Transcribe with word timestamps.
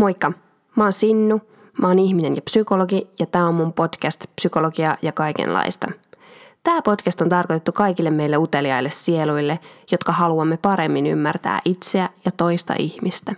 Moikka! 0.00 0.32
Mä 0.76 0.84
oon 0.84 0.92
Sinnu, 0.92 1.40
mä 1.80 1.88
oon 1.88 1.98
ihminen 1.98 2.36
ja 2.36 2.42
psykologi 2.42 3.10
ja 3.18 3.26
tää 3.26 3.46
on 3.46 3.54
mun 3.54 3.72
podcast 3.72 4.24
Psykologia 4.36 4.96
ja 5.02 5.12
kaikenlaista. 5.12 5.88
Tämä 6.62 6.82
podcast 6.82 7.20
on 7.20 7.28
tarkoitettu 7.28 7.72
kaikille 7.72 8.10
meille 8.10 8.36
uteliaille 8.36 8.90
sieluille, 8.90 9.58
jotka 9.92 10.12
haluamme 10.12 10.56
paremmin 10.56 11.06
ymmärtää 11.06 11.60
itseä 11.64 12.08
ja 12.24 12.30
toista 12.36 12.74
ihmistä. 12.78 13.34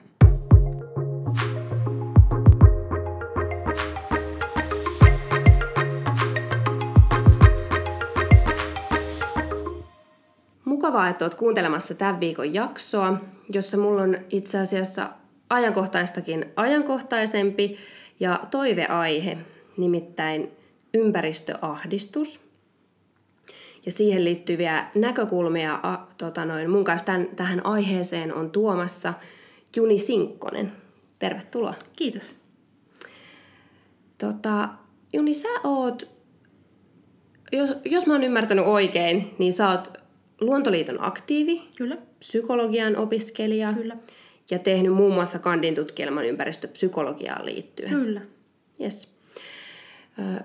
Mukavaa, 10.65 11.09
että 11.09 11.25
oot 11.25 11.35
kuuntelemassa 11.35 11.95
tämän 11.95 12.21
viikon 12.21 12.55
jaksoa, 12.55 13.15
jossa 13.53 13.77
mulla 13.77 14.03
on 14.03 14.17
itse 14.31 14.59
asiassa 14.59 15.09
ajankohtaistakin 15.53 16.53
ajankohtaisempi 16.57 17.77
ja 18.21 18.41
toiveaihe, 18.51 19.39
nimittäin 19.77 20.51
ympäristöahdistus. 20.95 22.53
Ja 23.87 23.93
siihen 23.93 24.25
liittyviä 24.25 24.87
näkökulmia 24.95 25.81
a, 25.83 26.07
tota 26.19 26.45
noin, 26.45 26.71
mun 26.71 26.85
kanssa 26.85 27.07
tämän, 27.07 27.29
tähän 27.37 27.67
aiheeseen 27.67 28.35
on 28.35 28.51
tuomassa 28.51 29.15
Juni 29.77 29.99
Sinkkonen. 29.99 30.73
Tervetuloa. 31.19 31.75
Kiitos. 31.97 32.37
Tota, 34.19 34.69
Juni, 35.13 35.35
sä 35.35 35.49
oot, 35.65 36.11
jos, 37.53 37.71
jos 37.85 38.07
mä 38.07 38.13
oon 38.13 38.25
ymmärtänyt 38.25 38.67
oikein, 38.67 39.35
niin 39.39 39.53
sä 39.53 39.71
oot 39.71 39.93
Luontoliiton 40.41 41.05
aktiivi, 41.05 41.63
Kyllä. 41.77 41.97
psykologian 42.19 42.97
opiskelija 42.97 43.73
Kyllä. 43.73 43.97
Ja 44.53 44.59
tehnyt 44.59 44.93
muun 44.93 45.15
muassa 45.15 45.39
kandin 45.39 45.75
tutkielman 45.75 46.25
ympäristöpsykologiaan 46.25 47.47
liittyen. 47.47 47.91
Kyllä. 47.91 48.21
Yes. 48.81 49.09
Ö, 50.19 50.43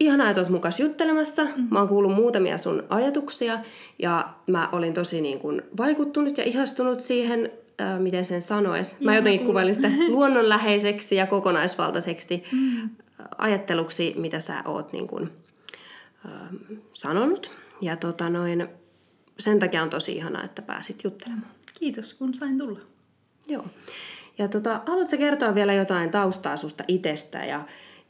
ihanaa, 0.00 0.30
että 0.30 0.40
olet 0.40 0.50
mukaan 0.52 0.72
juttelemassa. 0.78 1.44
Mm. 1.44 1.66
Mä 1.70 1.78
oon 1.78 1.88
kuullut 1.88 2.14
muutamia 2.14 2.58
sun 2.58 2.82
ajatuksia 2.88 3.58
ja 3.98 4.28
mä 4.46 4.68
olin 4.72 4.94
tosi 4.94 5.20
niin 5.20 5.38
kuin 5.38 5.62
vaikuttunut 5.76 6.38
ja 6.38 6.44
ihastunut 6.44 7.00
siihen, 7.00 7.50
ö, 7.80 7.98
miten 7.98 8.24
sen 8.24 8.42
sanoisi. 8.42 8.96
Mä 9.00 9.16
jotenkin 9.16 9.46
kuvailin 9.46 9.74
sitä 9.74 9.90
luonnonläheiseksi 10.08 11.16
ja 11.16 11.26
kokonaisvaltaiseksi 11.26 12.42
Mm. 12.52 12.90
ajatteluksi, 13.38 14.14
mitä 14.16 14.40
sä 14.40 14.62
oot 14.64 14.92
niin 14.92 15.06
kuin, 15.06 15.30
ö, 16.24 16.28
sanonut. 16.92 17.50
Ja 17.80 17.96
tota 17.96 18.30
noin, 18.30 18.68
sen 19.38 19.58
takia 19.58 19.82
on 19.82 19.90
tosi 19.90 20.12
ihanaa, 20.16 20.44
että 20.44 20.62
pääsit 20.62 21.04
juttelemaan. 21.04 21.50
Kiitos, 21.80 22.14
kun 22.14 22.34
sain 22.34 22.58
tulla. 22.58 22.78
Joo. 23.48 23.64
Ja 24.38 24.48
tota, 24.48 24.80
haluatko 24.86 25.16
kertoa 25.16 25.54
vielä 25.54 25.74
jotain 25.74 26.10
taustaa 26.10 26.56
susta 26.56 26.84
itsestä 26.88 27.44
ja 27.44 27.66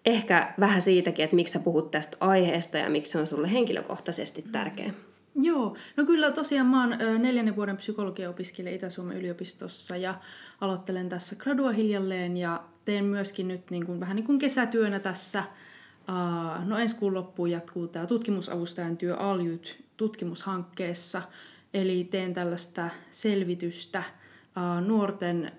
ehkä 0.07 0.55
vähän 0.61 0.83
siitäkin, 0.83 1.25
että 1.25 1.37
miksi 1.37 1.53
sä 1.53 1.59
puhut 1.59 1.91
tästä 1.91 2.17
aiheesta 2.21 2.79
ja 2.79 2.91
miksi 2.91 3.13
se 3.13 3.19
on 3.19 3.27
sulle 3.27 3.53
henkilökohtaisesti 3.53 4.45
tärkeä? 4.53 4.91
Joo, 5.35 5.77
no 5.97 6.05
kyllä 6.05 6.31
tosiaan 6.31 6.67
mä 6.67 6.81
oon 6.81 7.23
neljännen 7.23 7.57
vuoden 7.57 7.77
psykologia-opiskelija 7.77 8.75
Itä-Suomen 8.75 9.17
yliopistossa 9.17 9.97
ja 9.97 10.15
aloittelen 10.61 11.09
tässä 11.09 11.37
gradua 11.37 11.73
hiljalleen 11.73 12.37
ja 12.37 12.63
teen 12.85 13.05
myöskin 13.05 13.49
nyt 13.49 13.71
niin 13.71 13.87
kuin, 13.87 14.01
vähän 14.01 14.17
niin 14.17 14.27
kuin 14.27 14.39
kesätyönä 14.39 15.01
tässä. 15.01 15.45
No 16.65 16.79
ensi 16.79 16.97
kuun 16.97 17.15
loppuun 17.15 17.51
jatkuu 17.51 17.89
tämä 17.89 18.07
tutkimusavustajan 18.07 18.97
työ 18.97 19.17
Aljut 19.17 19.77
tutkimushankkeessa. 19.97 21.23
Eli 21.75 22.05
teen 22.05 22.35
tällaista 22.35 22.91
selvitystä 23.11 24.03
nuorten 24.87 25.53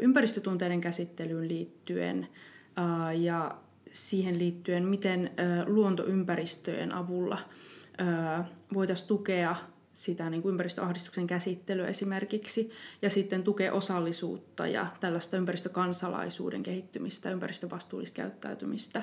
ympäristötunteiden 0.00 0.80
käsittelyyn 0.80 1.48
liittyen 1.48 2.28
ja 3.18 3.58
siihen 3.92 4.38
liittyen, 4.38 4.84
miten 4.84 5.30
luontoympäristöjen 5.66 6.94
avulla 6.94 7.38
voitaisiin 8.74 9.08
tukea 9.08 9.56
sitä 9.92 10.30
niin 10.30 10.42
kuin 10.42 10.50
ympäristöahdistuksen 10.50 11.26
käsittelyä 11.26 11.86
esimerkiksi, 11.86 12.70
ja 13.02 13.10
sitten 13.10 13.42
tukea 13.42 13.72
osallisuutta 13.72 14.66
ja 14.66 14.86
tällaista 15.00 15.36
ympäristökansalaisuuden 15.36 16.62
kehittymistä, 16.62 17.30
ympäristövastuullista 17.30 18.16
käyttäytymistä. 18.16 19.02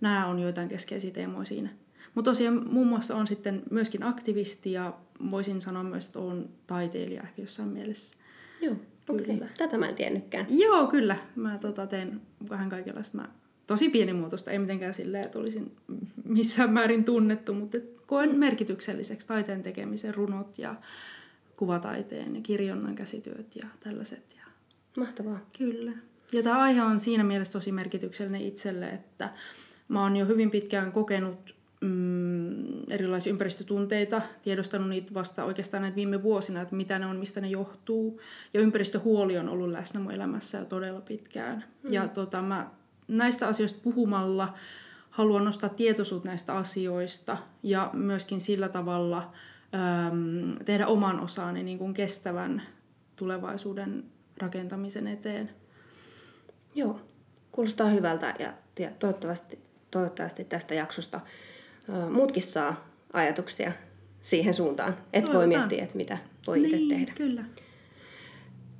Nämä 0.00 0.26
on 0.26 0.38
joitain 0.38 0.68
keskeisiä 0.68 1.10
teemoja 1.10 1.44
siinä. 1.44 1.70
Mutta 2.14 2.30
tosiaan 2.30 2.72
muun 2.72 2.86
muassa 2.86 3.16
on 3.16 3.26
sitten 3.26 3.62
myöskin 3.70 4.02
aktivisti 4.02 4.72
ja 4.72 4.94
voisin 5.30 5.60
sanoa 5.60 5.82
myös, 5.82 6.06
että 6.06 6.18
olen 6.18 6.48
taiteilija 6.66 7.22
ehkä 7.22 7.42
jossain 7.42 7.68
mielessä. 7.68 8.16
Joo, 8.64 8.76
okei. 9.08 9.26
Kyllä. 9.26 9.48
Tätä 9.58 9.78
mä 9.78 9.88
en 9.88 9.94
tiennytkään. 9.94 10.46
Joo, 10.48 10.86
kyllä. 10.86 11.16
Mä 11.36 11.58
tota, 11.58 11.86
teen 11.86 12.20
vähän 12.50 12.70
kaikenlaista. 12.70 13.18
Mä, 13.18 13.28
tosi 13.66 13.88
pienimuotoista, 13.88 14.50
ei 14.50 14.58
mitenkään 14.58 14.94
silleen, 14.94 15.24
että 15.24 15.38
olisin 15.38 15.76
missään 16.24 16.72
määrin 16.72 17.04
tunnettu, 17.04 17.54
mutta 17.54 17.78
koen 18.06 18.36
merkitykselliseksi 18.36 19.28
taiteen 19.28 19.62
tekemisen 19.62 20.14
runot 20.14 20.58
ja 20.58 20.74
kuvataiteen 21.56 22.34
ja 22.34 22.40
kirjonnan 22.42 22.94
käsityöt 22.94 23.56
ja 23.56 23.66
tällaiset. 23.80 24.36
Ja 24.36 24.44
Mahtavaa. 24.96 25.40
Kyllä. 25.58 25.92
Ja 26.32 26.42
tämä 26.42 26.62
aihe 26.62 26.82
on 26.82 27.00
siinä 27.00 27.24
mielessä 27.24 27.52
tosi 27.52 27.72
merkityksellinen 27.72 28.40
itselle, 28.40 28.88
että 28.88 29.30
mä 29.88 30.02
oon 30.02 30.16
jo 30.16 30.26
hyvin 30.26 30.50
pitkään 30.50 30.92
kokenut 30.92 31.53
mm, 31.84 32.90
erilaisia 32.90 33.30
ympäristötunteita, 33.30 34.22
tiedostanut 34.42 34.88
niitä 34.88 35.14
vasta 35.14 35.44
oikeastaan 35.44 35.82
näitä 35.82 35.96
viime 35.96 36.22
vuosina, 36.22 36.60
että 36.60 36.74
mitä 36.74 36.98
ne 36.98 37.06
on, 37.06 37.16
mistä 37.16 37.40
ne 37.40 37.48
johtuu. 37.48 38.20
Ja 38.54 38.60
ympäristöhuoli 38.60 39.38
on 39.38 39.48
ollut 39.48 39.70
läsnä 39.70 40.00
mun 40.00 40.12
elämässä 40.12 40.58
jo 40.58 40.64
todella 40.64 41.00
pitkään. 41.00 41.64
Mm. 41.82 41.92
Ja 41.92 42.08
tota, 42.08 42.42
mä 42.42 42.70
näistä 43.08 43.48
asioista 43.48 43.80
puhumalla 43.82 44.54
haluan 45.10 45.44
nostaa 45.44 45.68
tietoisuutta 45.68 46.28
näistä 46.28 46.54
asioista 46.54 47.36
ja 47.62 47.90
myöskin 47.92 48.40
sillä 48.40 48.68
tavalla 48.68 49.32
äm, 49.74 50.64
tehdä 50.64 50.86
oman 50.86 51.20
osani 51.20 51.62
niin 51.62 51.78
kuin 51.78 51.94
kestävän 51.94 52.62
tulevaisuuden 53.16 54.04
rakentamisen 54.38 55.06
eteen. 55.06 55.50
Joo, 56.74 57.00
kuulostaa 57.52 57.88
hyvältä 57.88 58.34
ja, 58.38 58.52
toivottavasti, 58.98 59.58
toivottavasti 59.90 60.44
tästä 60.44 60.74
jaksosta 60.74 61.20
muutkin 62.10 62.42
saa 62.42 62.88
ajatuksia 63.12 63.72
siihen 64.22 64.54
suuntaan, 64.54 64.96
että 65.12 65.32
voi 65.32 65.46
miettiä, 65.46 65.82
että 65.82 65.96
mitä 65.96 66.18
voi 66.46 66.62
itse 66.64 66.76
niin, 66.76 66.88
tehdä. 66.88 67.12
kyllä. 67.16 67.44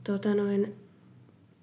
Tota 0.05 0.35
noin, 0.35 0.77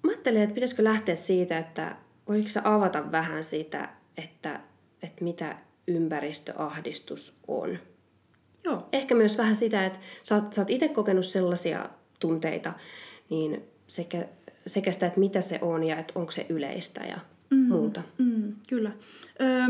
mä 0.02 0.10
ajattelin, 0.10 0.42
että 0.42 0.54
pitäisikö 0.54 0.84
lähteä 0.84 1.14
siitä, 1.14 1.58
että 1.58 1.96
voisitko 2.28 2.48
sä 2.48 2.60
avata 2.64 3.12
vähän 3.12 3.44
sitä, 3.44 3.88
että, 4.16 4.60
että 5.02 5.24
mitä 5.24 5.56
ympäristöahdistus 5.86 7.38
on. 7.48 7.78
Joo, 8.64 8.88
Ehkä 8.92 9.14
myös 9.14 9.38
vähän 9.38 9.56
sitä, 9.56 9.86
että 9.86 9.98
sä 10.22 10.34
oot, 10.34 10.52
sä 10.52 10.60
oot 10.60 10.70
itse 10.70 10.88
kokenut 10.88 11.26
sellaisia 11.26 11.88
tunteita, 12.20 12.72
niin 13.30 13.62
sekä, 13.86 14.28
sekä 14.66 14.92
sitä, 14.92 15.06
että 15.06 15.20
mitä 15.20 15.40
se 15.40 15.58
on 15.62 15.84
ja 15.84 15.96
että 15.98 16.12
onko 16.16 16.32
se 16.32 16.46
yleistä 16.48 17.00
ja 17.00 17.18
mm. 17.50 17.56
muuta. 17.56 18.02
mm, 18.18 18.54
kyllä. 18.68 18.90
Öö, 19.40 19.66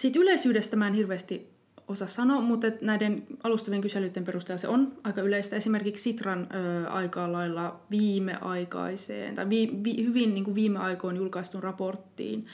siitä 0.00 0.18
yleisyydestä 0.18 0.76
mä 0.76 0.86
en 0.86 0.94
hirveästi 0.94 1.50
osaa 1.88 2.08
sanoa, 2.08 2.40
mutta 2.40 2.66
näiden 2.80 3.26
alustavien 3.42 3.82
kyselyiden 3.82 4.24
perusteella 4.24 4.60
se 4.60 4.68
on 4.68 4.92
aika 5.04 5.20
yleistä. 5.20 5.56
Esimerkiksi 5.56 6.02
Sitran 6.02 6.48
ö, 6.54 6.88
aika 6.88 7.32
lailla 7.32 7.80
viimeaikaiseen, 7.90 9.34
tai 9.34 9.48
vi, 9.48 9.70
vi, 9.84 10.04
hyvin 10.04 10.34
niin 10.34 10.44
kuin 10.44 10.54
viime 10.54 10.78
aikoin 10.78 11.16
julkaistun 11.16 11.62
raporttiin 11.62 12.46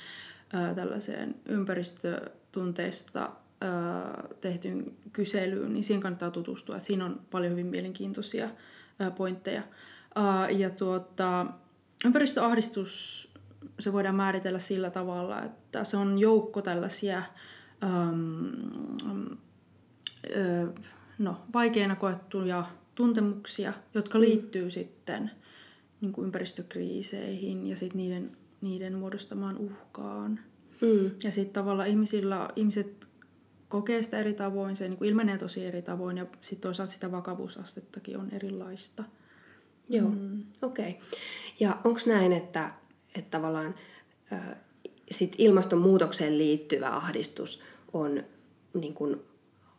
ö, 0.55 0.75
tällaiseen 0.75 1.35
ympäristötunteesta 1.49 3.31
ö, 3.63 3.67
tehtyyn 4.41 4.93
kyselyyn, 5.13 5.75
niin 5.75 5.85
siihen 5.85 6.03
kannattaa 6.03 6.31
tutustua. 6.31 6.79
Siinä 6.79 7.05
on 7.05 7.21
paljon 7.31 7.53
hyvin 7.53 7.67
mielenkiintoisia 7.67 8.49
ö, 9.01 9.11
pointteja. 9.11 9.63
Ö, 10.17 10.51
ja 10.51 10.71
tuota, 10.71 11.47
ympäristöahdistus, 12.05 13.26
se 13.79 13.93
voidaan 13.93 14.15
määritellä 14.15 14.59
sillä 14.59 14.91
tavalla, 14.91 15.43
että 15.43 15.85
se 15.85 15.97
on 15.97 16.19
joukko 16.19 16.63
tällaisia 16.63 17.23
äm, 17.85 19.37
ö, 20.37 20.73
no, 21.19 21.37
vaikeina 21.55 21.97
koettuja 21.97 22.65
tuntemuksia, 22.95 23.73
jotka 23.95 24.21
liittyy 24.21 24.71
sitten 24.71 25.31
niin 26.01 26.13
kuin 26.13 26.25
ympäristökriiseihin 26.25 27.67
ja 27.67 27.77
sit 27.77 27.95
niiden, 27.95 28.37
niiden 28.61 28.95
muodostamaan 28.95 29.57
uhkaan. 29.59 30.41
Mm. 30.81 31.11
Ja 31.25 31.33
sitten 31.33 31.53
tavallaan 31.53 31.89
ihmisillä, 31.89 32.49
ihmiset 32.57 33.09
kokee 33.69 34.03
sitä 34.03 34.19
eri 34.19 34.35
tavoin, 34.35 34.77
se 34.77 34.89
niin 34.89 34.99
kuin 34.99 35.09
ilmenee 35.09 35.39
tosi 35.39 35.65
eri 35.65 35.83
tavoin 35.83 36.17
ja 36.17 36.27
sitten 36.41 36.61
toisaalta 36.61 36.93
sitä 36.93 37.13
vakavuusastettakin 37.13 38.19
on 38.19 38.29
erilaista. 38.33 39.05
Joo, 39.89 40.09
mm. 40.09 40.43
okei. 40.63 40.91
Okay. 40.91 41.03
Ja 41.61 41.81
onko 41.85 42.01
näin, 42.07 42.33
että, 42.33 42.71
että 43.19 43.31
tavallaan 43.31 43.75
äh, 44.33 44.41
sit 45.11 45.35
ilmastonmuutokseen 45.39 46.39
liittyvä 46.39 46.91
ahdistus 46.91 47.63
on 47.93 48.23
niin 48.75 48.95
kuin 48.95 49.21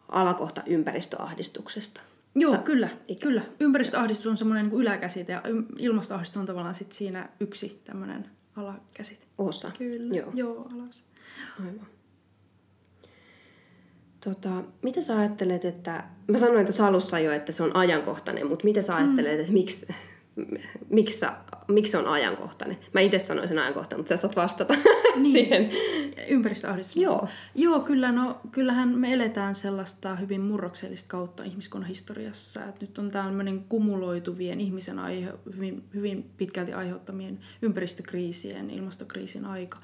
alakohta 0.10 0.63
ympäristöahdistuksesta? 0.66 2.01
Joo, 2.36 2.56
Ta- 2.56 2.62
kyllä, 2.62 2.89
kyllä. 3.22 3.42
Ympäristöahdistus 3.60 4.28
on 4.28 4.38
semmoinen 4.38 4.68
niin 4.68 4.81
yläkäsite 4.81 5.34
ja 5.34 5.42
ilmastoahdistus 5.78 6.38
on 6.38 6.45
tavallaan 6.45 6.75
sit 6.75 6.92
siinä 6.92 7.30
yksi 7.39 7.81
tämmöinen 7.86 8.25
alakäsit. 8.56 9.28
Osa. 9.38 9.72
Kyllä, 9.78 10.16
Joo. 10.16 10.31
joo 10.33 10.69
alas. 10.74 11.04
Aivan. 11.60 11.88
Tota, 14.24 14.63
mitä 14.81 15.01
sä 15.01 15.19
ajattelet, 15.19 15.66
että... 15.66 16.04
Mä 16.28 16.38
sanoin 16.38 16.66
tuossa 16.66 16.88
alussa 16.88 17.19
jo, 17.19 17.31
että 17.31 17.51
se 17.51 17.63
on 17.63 17.75
ajankohtainen, 17.75 18.48
mutta 18.48 18.66
mitä 18.66 18.81
sä 18.81 18.95
ajattelet, 18.95 19.40
että 19.40 19.54
miksi, 19.54 19.88
miksi, 20.89 21.19
sä, 21.19 21.34
miksi 21.68 21.92
se 21.92 21.98
on 21.98 22.07
ajankohtainen? 22.07 22.78
Mä 22.94 23.01
itse 23.01 23.19
sanoin 23.19 23.48
sen 23.48 23.60
ajankohtainen, 23.60 24.00
mutta 24.00 24.10
sä 24.10 24.22
saat 24.22 24.36
vastata 24.36 24.74
niin. 25.16 25.25
siihen. 25.25 25.69
Ympäristöahdistus. 26.30 26.95
Joo. 26.95 27.28
Joo, 27.56 27.80
kyllä, 27.80 28.12
no, 28.12 28.39
kyllähän 28.51 29.00
me 29.00 29.13
eletään 29.13 29.56
sellaista 29.56 30.16
hyvin 30.16 30.42
murroksellista 30.42 31.07
kautta 31.10 31.44
ihmiskunnan 31.44 31.89
historiassa. 31.89 32.66
Et 32.66 32.81
nyt 32.81 32.98
on 32.98 33.12
tämmöinen 33.12 33.66
kumuloituvien 33.69 34.60
ihmisen 34.60 35.00
aihe, 35.00 35.34
hyvin, 35.56 35.84
hyvin 35.94 36.30
pitkälti 36.38 36.74
aiheuttamien 36.74 37.40
ympäristökriisien, 37.62 38.69
ilmastokriisin 38.69 39.45
aika. 39.45 39.78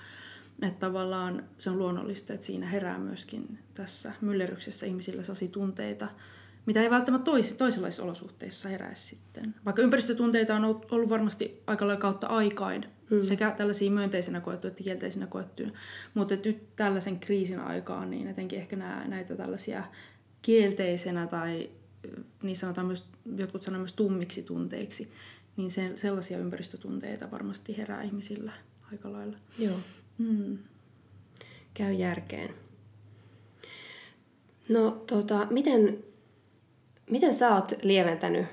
Että 0.61 0.79
tavallaan 0.79 1.43
se 1.57 1.69
on 1.69 1.77
luonnollista, 1.77 2.33
että 2.33 2.45
siinä 2.45 2.67
herää 2.67 2.99
myöskin 2.99 3.59
tässä 3.73 4.11
myllerryksessä 4.21 4.85
ihmisillä 4.85 5.23
sellaisia 5.23 5.47
tunteita, 5.47 6.07
mitä 6.65 6.81
ei 6.81 6.89
välttämättä 6.89 7.25
tois, 7.25 7.55
toisenlaisissa 7.55 8.03
olosuhteissa 8.03 8.69
heräisi 8.69 9.03
sitten. 9.05 9.55
Vaikka 9.65 9.81
ympäristötunteita 9.81 10.55
on 10.55 10.65
ollut 10.65 11.09
varmasti 11.09 11.63
aika 11.67 11.87
lailla 11.87 12.01
kautta 12.01 12.27
aikain, 12.27 12.85
mm. 13.09 13.21
sekä 13.21 13.51
tällaisia 13.51 13.91
myönteisenä 13.91 14.41
koettuja 14.41 14.69
että 14.71 14.83
kielteisenä 14.83 15.27
koettuja. 15.27 15.69
Mutta 16.13 16.35
nyt 16.45 16.75
tällaisen 16.75 17.19
kriisin 17.19 17.59
aikaan, 17.59 18.11
niin 18.11 18.27
etenkin 18.27 18.59
ehkä 18.59 18.75
nää, 18.75 19.07
näitä 19.07 19.35
tällaisia 19.35 19.83
kielteisenä 20.41 21.27
tai 21.27 21.69
niin 22.43 22.55
sanotaan 22.55 22.87
myös, 22.87 23.07
jotkut 23.37 23.63
sanoo 23.63 23.79
myös 23.79 23.93
tummiksi 23.93 24.43
tunteiksi, 24.43 25.11
niin 25.57 25.71
se, 25.71 25.91
sellaisia 25.95 26.37
ympäristötunteita 26.37 27.31
varmasti 27.31 27.77
herää 27.77 28.03
ihmisillä 28.03 28.51
aika 28.91 29.11
lailla. 29.11 29.37
Joo. 29.59 29.77
Mm. 30.17 30.57
Käy 31.73 31.93
järkeen. 31.93 32.53
No 34.69 35.03
tota, 35.07 35.47
miten, 35.49 36.03
miten 37.09 37.33
sä 37.33 37.55
oot 37.55 37.73
lieventänyt 37.81 38.45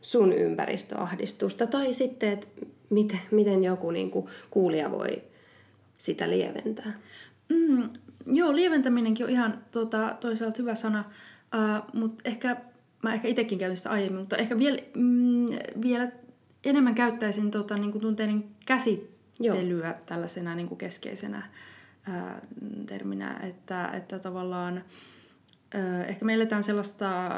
sun 0.00 0.32
ympäristöahdistusta 0.32 1.66
tai 1.66 1.94
sitten, 1.94 2.32
että 2.32 2.46
miten, 2.90 3.20
miten 3.30 3.64
joku 3.64 3.90
niin 3.90 4.10
kuin, 4.10 4.26
kuulija 4.50 4.90
voi 4.90 5.22
sitä 5.98 6.30
lieventää? 6.30 6.92
Mm, 7.48 7.88
joo, 8.26 8.56
lieventäminenkin 8.56 9.26
on 9.26 9.32
ihan 9.32 9.64
tota, 9.70 10.16
toisaalta 10.20 10.56
hyvä 10.58 10.74
sana, 10.74 11.04
uh, 11.54 12.00
mutta 12.00 12.22
ehkä 12.24 12.56
mä 13.02 13.14
ehkä 13.14 13.28
itsekin 13.28 13.58
käytin 13.58 13.76
sitä 13.76 13.90
aiemmin, 13.90 14.20
mutta 14.20 14.36
ehkä 14.36 14.58
vielä, 14.58 14.78
mm, 14.94 15.46
vielä 15.82 16.12
enemmän 16.64 16.94
käyttäisin 16.94 17.50
tota, 17.50 17.76
niin 17.76 17.92
kuin 17.92 18.02
tunteiden 18.02 18.44
käsittelyä 18.66 19.88
Joo. 19.88 19.96
tällaisena 20.06 20.54
niin 20.54 20.68
kuin 20.68 20.78
keskeisenä 20.78 21.42
ää, 22.06 22.40
terminä, 22.86 23.40
että, 23.42 23.90
että 23.92 24.18
tavallaan 24.18 24.84
Ehkä 26.08 26.24
me 26.24 26.34
eletään 26.34 26.62
sellaista 26.62 27.30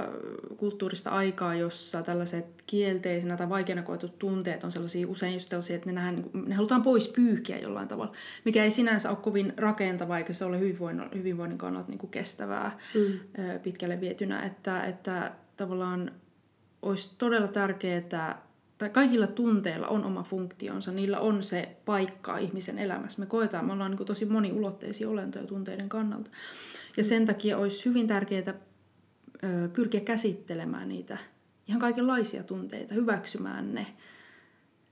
kulttuurista 0.56 1.10
aikaa, 1.10 1.54
jossa 1.54 2.02
tällaiset 2.02 2.46
kielteisenä 2.66 3.36
tai 3.36 3.48
vaikeana 3.48 3.82
koetut 3.82 4.18
tunteet 4.18 4.64
on 4.64 4.72
sellaisia 4.72 5.08
usein 5.08 5.34
just 5.34 5.50
sellaisia, 5.50 5.76
että 5.76 5.88
ne, 5.88 5.92
nähdään, 5.92 6.16
niin 6.16 6.48
ne 6.48 6.54
halutaan 6.54 6.82
pois 6.82 7.08
pyyhkiä 7.08 7.58
jollain 7.58 7.88
tavalla, 7.88 8.12
mikä 8.44 8.64
ei 8.64 8.70
sinänsä 8.70 9.10
ole 9.10 9.18
kovin 9.22 9.54
rakentava 9.56 10.18
eikä 10.18 10.32
se 10.32 10.44
ole 10.44 10.60
hyvinvoinnin, 10.60 11.08
hyvinvoinnin 11.14 11.58
kannalta 11.58 11.90
niin 11.90 11.98
kuin 11.98 12.10
kestävää 12.10 12.78
mm. 12.94 13.20
pitkälle 13.62 14.00
vietynä. 14.00 14.42
Että, 14.42 14.84
että 14.84 15.32
tavallaan 15.56 16.12
olisi 16.82 17.14
todella 17.18 17.48
tärkeää, 17.48 18.42
tai 18.78 18.90
kaikilla 18.90 19.26
tunteilla 19.26 19.88
on 19.88 20.04
oma 20.04 20.22
funktionsa, 20.22 20.92
niillä 20.92 21.20
on 21.20 21.42
se 21.42 21.76
paikka 21.84 22.38
ihmisen 22.38 22.78
elämässä. 22.78 23.20
Me 23.20 23.26
koetaan, 23.26 23.66
me 23.66 23.72
ollaan 23.72 23.90
niin 23.90 24.06
tosi 24.06 24.24
moniulotteisia 24.24 25.08
olentoja 25.08 25.46
tunteiden 25.46 25.88
kannalta. 25.88 26.30
Ja 26.96 27.04
sen 27.04 27.26
takia 27.26 27.58
olisi 27.58 27.84
hyvin 27.84 28.06
tärkeää 28.06 28.54
pyrkiä 29.72 30.00
käsittelemään 30.00 30.88
niitä 30.88 31.19
ihan 31.69 31.81
kaikenlaisia 31.81 32.42
tunteita, 32.42 32.94
hyväksymään 32.94 33.75
ne. 33.75 33.87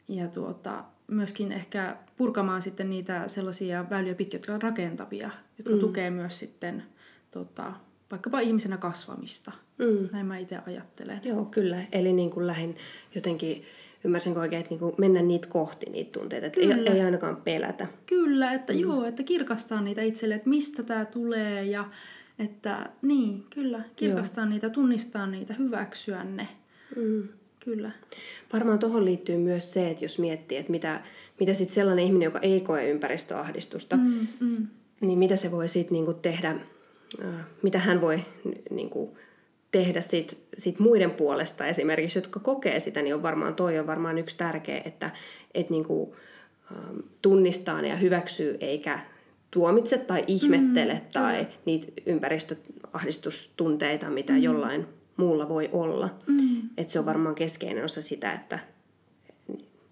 Ja 0.09 0.29
tuota, 0.29 0.85
myöskin 1.07 1.53
ehkä 1.53 1.97
purkamaan 2.17 2.63
sitten 2.63 2.91
niitä 2.91 3.29
sellaisia 3.29 3.91
väyliä 3.91 4.15
pitkiä, 4.15 4.39
jotka 4.39 4.55
on 4.55 4.63
rakentavia, 4.63 5.31
jotka 5.59 5.75
mm. 5.75 5.81
tukee 5.81 6.11
myös 6.11 6.39
sitten 6.39 6.83
tota, 7.31 7.73
vaikkapa 8.11 8.41
ihmisenä 8.41 8.77
kasvamista. 8.77 9.53
Mm. 9.79 10.09
Näin 10.13 10.27
mä 10.27 10.39
itse 10.39 10.59
ajattelen. 10.67 11.21
Joo, 11.25 11.45
kyllä. 11.45 11.85
Eli 11.93 12.13
niin 12.13 12.31
kuin 12.31 12.47
lähin 12.47 12.77
jotenkin 13.15 13.65
ymmärsinkö 14.05 14.41
oikein, 14.41 14.61
että 14.61 14.75
niin 14.75 14.95
mennä 14.99 15.23
niitä 15.23 15.49
kohti 15.49 15.87
niitä 15.91 16.19
tunteita, 16.19 16.47
että 16.47 16.61
ei, 16.61 16.73
ei 16.73 17.01
ainakaan 17.01 17.37
pelätä. 17.37 17.87
Kyllä, 18.07 18.53
että 18.53 18.73
mm. 18.73 18.79
joo, 18.79 19.05
että 19.05 19.23
kirkastaa 19.23 19.81
niitä 19.81 20.03
itselle, 20.03 20.35
että 20.35 20.49
mistä 20.49 20.83
tämä 20.83 21.05
tulee 21.05 21.65
ja 21.65 21.85
että 22.39 22.91
niin, 23.03 23.45
kyllä, 23.51 23.83
kirkastaa 23.97 24.45
joo. 24.45 24.51
niitä, 24.51 24.71
tunnistaa 24.71 25.27
niitä, 25.27 25.55
hyväksyä 25.55 26.25
ne. 26.25 26.49
Mm. 26.97 27.29
Kyllä. 27.65 27.91
Varmaan 28.53 28.79
tuohon 28.79 29.05
liittyy 29.05 29.37
myös 29.37 29.73
se, 29.73 29.91
että 29.91 30.05
jos 30.05 30.19
miettii, 30.19 30.59
että 30.59 30.71
mitä, 30.71 31.03
mitä 31.41 31.55
sitten 31.55 31.75
sellainen 31.75 32.05
ihminen, 32.05 32.25
joka 32.25 32.39
ei 32.39 32.61
koe 32.61 32.91
ympäristöahdistusta, 32.91 33.97
mm, 33.97 34.27
mm. 34.41 34.67
niin 35.01 35.19
mitä 35.19 35.37
se 35.37 35.51
voi 35.51 35.69
sitten 35.69 35.93
niinku 35.93 36.15
tehdä, 36.15 36.57
mitä 37.63 37.79
hän 37.79 38.01
voi 38.01 38.21
niinku 38.71 39.19
tehdä 39.71 40.01
sit, 40.01 40.39
sit 40.59 40.79
muiden 40.79 41.11
puolesta 41.11 41.67
esimerkiksi, 41.67 42.19
jotka 42.19 42.41
kokee 42.41 42.81
sitä, 42.81 43.03
niin 43.03 43.15
on 43.15 43.23
varmaan 43.23 43.55
toi 43.55 43.79
on 43.79 43.87
varmaan 43.87 44.19
yksi 44.19 44.37
tärkeä, 44.37 44.83
että 44.85 45.11
et 45.55 45.71
niinku, 45.71 46.17
ähm, 46.73 46.97
tunnistaa 47.23 47.83
ne 47.83 47.89
ja 47.89 47.97
hyväksyy 47.97 48.57
eikä 48.61 49.01
tuomitse 49.51 49.99
tai 49.99 50.25
ihmettele 50.27 50.95
mm, 50.95 51.01
tai 51.13 51.37
kyllä. 51.37 51.51
niitä 51.65 51.87
ympäristöahdistustunteita, 52.07 54.11
mitä 54.11 54.33
mm. 54.33 54.43
jollain 54.43 54.87
muulla 55.17 55.49
voi 55.49 55.69
olla. 55.73 56.11
Mm. 56.27 56.61
Että 56.77 56.93
se 56.93 56.99
on 56.99 57.07
varmaan 57.07 57.35
keskeinen 57.35 57.85
osa 57.85 58.03
sitä, 58.03 58.33
että 58.33 58.59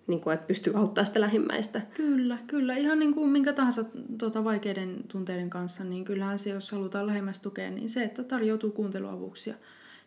niin 0.07 0.21
kuin, 0.21 0.35
että 0.35 0.47
pystyy 0.47 0.73
auttamaan 0.77 1.07
sitä 1.07 1.21
lähimmäistä. 1.21 1.83
Kyllä, 1.95 2.39
kyllä. 2.47 2.77
Ihan 2.77 2.99
niin 2.99 3.15
kuin 3.15 3.31
minkä 3.31 3.53
tahansa 3.53 3.85
tuota, 4.19 4.45
vaikeiden 4.45 4.97
tunteiden 5.09 5.51
kanssa, 5.51 5.85
niin 5.85 6.05
kyllähän 6.05 6.39
se, 6.39 6.51
jos 6.51 6.73
halutaan 6.73 7.07
lähemmäs 7.07 7.41
tukea, 7.41 7.71
niin 7.71 7.89
se, 7.89 8.05
että 8.05 8.25
tarjoutuu 8.25 8.71
kuunteluavuksia 8.71 9.55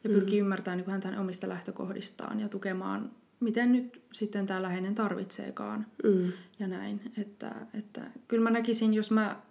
ja 0.03 0.09
pyrkii 0.09 0.41
mm. 0.41 0.45
ymmärtämään 0.45 0.77
niin 0.77 0.85
kuin 0.85 0.91
häntä 0.91 1.21
omista 1.21 1.49
lähtökohdistaan 1.49 2.39
ja 2.39 2.49
tukemaan, 2.49 3.11
miten 3.39 3.71
nyt 3.71 4.01
sitten 4.13 4.45
tämä 4.45 4.61
läheinen 4.61 4.95
tarvitseekaan 4.95 5.85
mm. 6.03 6.31
ja 6.59 6.67
näin. 6.67 7.01
Että, 7.17 7.55
että 7.73 8.01
kyllä 8.27 8.43
mä 8.43 8.49
näkisin, 8.49 8.93
jos 8.93 9.11
mä 9.11 9.41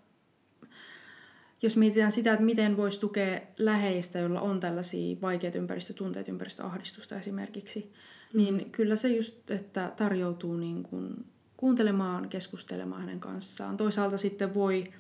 jos 1.63 1.77
mietitään 1.77 2.13
sitä, 2.13 2.33
että 2.33 2.45
miten 2.45 2.77
voisi 2.77 3.01
tukea 3.01 3.41
läheistä, 3.59 4.19
jolla 4.19 4.41
on 4.41 4.61
tällaisia 4.61 5.17
vaikeita 5.23 5.59
ympäristötunteita, 5.59 6.31
ympäristöahdistusta 6.31 7.17
esimerkiksi, 7.17 7.81
mm. 7.81 7.99
Niin 8.33 8.71
kyllä 8.71 8.97
se 8.97 9.09
just, 9.09 9.51
että 9.51 9.93
tarjoutuu 9.97 10.57
niin 10.57 10.83
kuin 10.83 11.27
kuuntelemaan, 11.57 12.29
keskustelemaan 12.29 13.01
hänen 13.01 13.21
kanssaan. 13.21 13.77
Toisaalta 13.77 14.19
sitten 14.19 14.55
voi, 14.55 14.93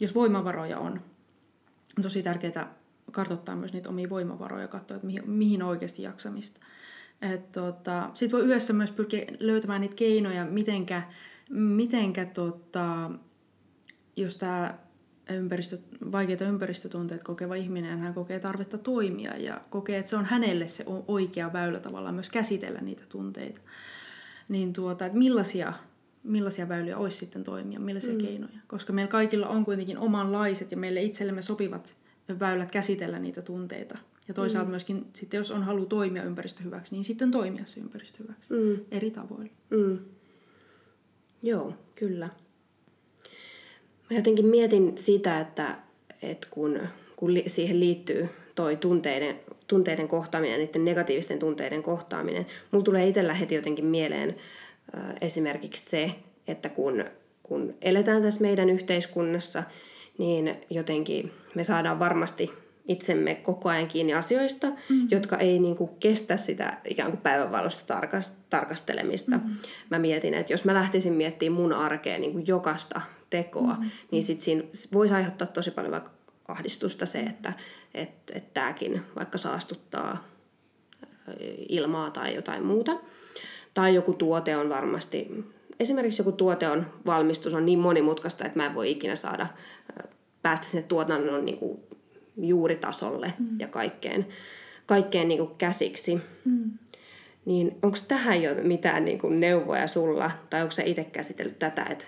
jos 0.00 0.14
voimavaroja 0.14 0.78
on, 0.78 0.92
on 1.98 2.02
tosi 2.02 2.22
tärkeää 2.22 2.74
kartoittaa 3.12 3.56
myös 3.56 3.72
niitä 3.72 3.88
omia 3.88 4.10
voimavaroja, 4.10 4.68
katsoa, 4.68 4.94
että 4.94 5.06
mihin, 5.06 5.30
mihin 5.30 5.62
oikeasti 5.62 6.02
jaksamista. 6.02 6.60
Tota, 7.52 8.10
Sitten 8.14 8.38
voi 8.38 8.46
yhdessä 8.46 8.72
myös 8.72 8.90
pyrkiä 8.90 9.24
löytämään 9.40 9.80
niitä 9.80 9.94
keinoja, 9.94 10.44
mitenkä, 10.44 11.02
mitenkä 11.50 12.24
tota, 12.24 13.10
jos 14.16 14.36
tämä 14.38 14.78
ympäristö, 15.34 15.78
vaikeita 16.12 16.44
ympäristötunteita 16.44 17.24
kokeva 17.24 17.54
ihminen, 17.54 17.98
hän 17.98 18.14
kokee 18.14 18.40
tarvetta 18.40 18.78
toimia 18.78 19.36
ja 19.36 19.60
kokee, 19.70 19.98
että 19.98 20.08
se 20.10 20.16
on 20.16 20.24
hänelle 20.24 20.68
se 20.68 20.84
oikea 21.08 21.52
väylä 21.52 21.80
tavallaan 21.80 22.14
myös 22.14 22.30
käsitellä 22.30 22.80
niitä 22.80 23.02
tunteita. 23.08 23.60
Niin 24.48 24.72
tuota, 24.72 25.06
että 25.06 25.18
millaisia, 25.18 25.72
millaisia 26.22 26.68
väyliä 26.68 26.98
olisi 26.98 27.16
sitten 27.16 27.44
toimia, 27.44 27.80
millaisia 27.80 28.12
mm. 28.12 28.18
keinoja. 28.18 28.58
Koska 28.66 28.92
meillä 28.92 29.10
kaikilla 29.10 29.48
on 29.48 29.64
kuitenkin 29.64 29.98
omanlaiset 29.98 30.70
ja 30.70 30.76
meille 30.76 31.02
itsellemme 31.02 31.42
sopivat 31.42 31.96
väylät 32.40 32.70
käsitellä 32.70 33.18
niitä 33.18 33.42
tunteita. 33.42 33.98
Ja 34.28 34.34
toisaalta 34.34 34.68
mm. 34.68 34.70
myöskin, 34.70 35.06
sitten 35.14 35.38
jos 35.38 35.50
on 35.50 35.62
halu 35.62 35.86
toimia 35.86 36.24
ympäristö 36.24 36.62
hyväksi, 36.62 36.94
niin 36.94 37.04
sitten 37.04 37.30
toimia 37.30 37.66
se 37.66 37.80
ympäristö 37.80 38.22
hyväksi 38.22 38.54
mm. 38.54 38.84
eri 38.90 39.10
tavoilla. 39.10 39.52
Mm. 39.70 39.98
Joo, 41.42 41.74
kyllä. 41.94 42.28
Mä 44.10 44.16
jotenkin 44.16 44.46
mietin 44.46 44.92
sitä, 44.96 45.40
että, 45.40 45.74
että 46.22 46.46
kun, 46.50 46.80
kun 47.16 47.34
li, 47.34 47.44
siihen 47.46 47.80
liittyy 47.80 48.28
toi 48.54 48.76
tunteiden, 48.76 49.40
tunteiden 49.66 50.08
kohtaaminen, 50.08 50.60
niiden 50.60 50.84
negatiivisten 50.84 51.38
tunteiden 51.38 51.82
kohtaaminen, 51.82 52.46
mulla 52.70 52.84
tulee 52.84 53.06
itsellä 53.06 53.34
heti 53.34 53.54
jotenkin 53.54 53.86
mieleen 53.86 54.36
äh, 54.96 55.14
esimerkiksi 55.20 55.90
se, 55.90 56.10
että 56.48 56.68
kun, 56.68 57.04
kun 57.42 57.74
eletään 57.82 58.22
tässä 58.22 58.40
meidän 58.40 58.70
yhteiskunnassa, 58.70 59.62
niin 60.18 60.56
jotenkin 60.70 61.32
me 61.54 61.64
saadaan 61.64 61.98
varmasti 61.98 62.50
itsemme 62.88 63.34
koko 63.34 63.68
ajan 63.68 63.88
kiinni 63.88 64.14
asioista, 64.14 64.66
mm. 64.66 65.08
jotka 65.10 65.36
ei 65.36 65.58
niin 65.58 65.76
kuin 65.76 65.90
kestä 66.00 66.36
sitä 66.36 66.78
ikään 66.84 67.10
kuin 67.10 67.20
päivänvalosta 67.20 67.94
tarkast- 67.94 68.36
tarkastelemista. 68.50 69.36
Mm. 69.36 69.56
Mä 69.90 69.98
mietin, 69.98 70.34
että 70.34 70.52
jos 70.52 70.64
mä 70.64 70.74
lähtisin 70.74 71.12
miettimään 71.12 71.60
mun 71.60 71.72
arkea 71.72 72.18
niin 72.18 72.32
kuin 72.32 72.46
jokaista 72.46 73.00
tekoa, 73.30 73.74
mm. 73.74 73.90
niin 74.10 74.22
sit 74.22 74.40
siinä 74.40 74.62
voisi 74.92 75.14
aiheuttaa 75.14 75.46
tosi 75.46 75.70
paljon 75.70 75.92
vaikka 75.92 76.10
ahdistusta 76.48 77.06
se, 77.06 77.20
että 77.20 77.52
et, 77.94 78.10
et 78.32 78.54
tämäkin 78.54 79.02
vaikka 79.16 79.38
saastuttaa 79.38 80.24
ilmaa 81.68 82.10
tai 82.10 82.34
jotain 82.34 82.64
muuta. 82.64 82.92
Tai 83.74 83.94
joku 83.94 84.14
tuote 84.14 84.56
on 84.56 84.68
varmasti, 84.68 85.44
esimerkiksi 85.80 86.20
joku 86.20 86.32
tuote 86.32 86.68
on 86.68 86.86
valmistus 87.06 87.54
on 87.54 87.66
niin 87.66 87.78
monimutkaista, 87.78 88.44
että 88.44 88.58
mä 88.58 88.66
en 88.66 88.74
voi 88.74 88.90
ikinä 88.90 89.16
saada 89.16 89.46
päästä 90.42 90.66
sinne 90.66 90.82
tuotannon 90.82 91.44
niin 91.44 91.58
kuin 91.58 91.80
juuritasolle 92.36 93.32
mm. 93.38 93.60
ja 93.60 93.68
kaikkeen, 93.68 94.26
kaikkeen 94.86 95.28
niin 95.28 95.38
kuin 95.38 95.58
käsiksi. 95.58 96.20
Mm. 96.44 96.70
Niin 97.44 97.78
onko 97.82 97.98
tähän 98.08 98.42
jo 98.42 98.54
mitään 98.62 99.04
niin 99.04 99.18
kuin 99.18 99.40
neuvoja 99.40 99.86
sulla, 99.86 100.30
tai 100.50 100.62
onko 100.62 100.72
sä 100.72 100.82
itse 100.82 101.04
käsitellyt 101.04 101.58
tätä, 101.58 101.84
että, 101.84 102.04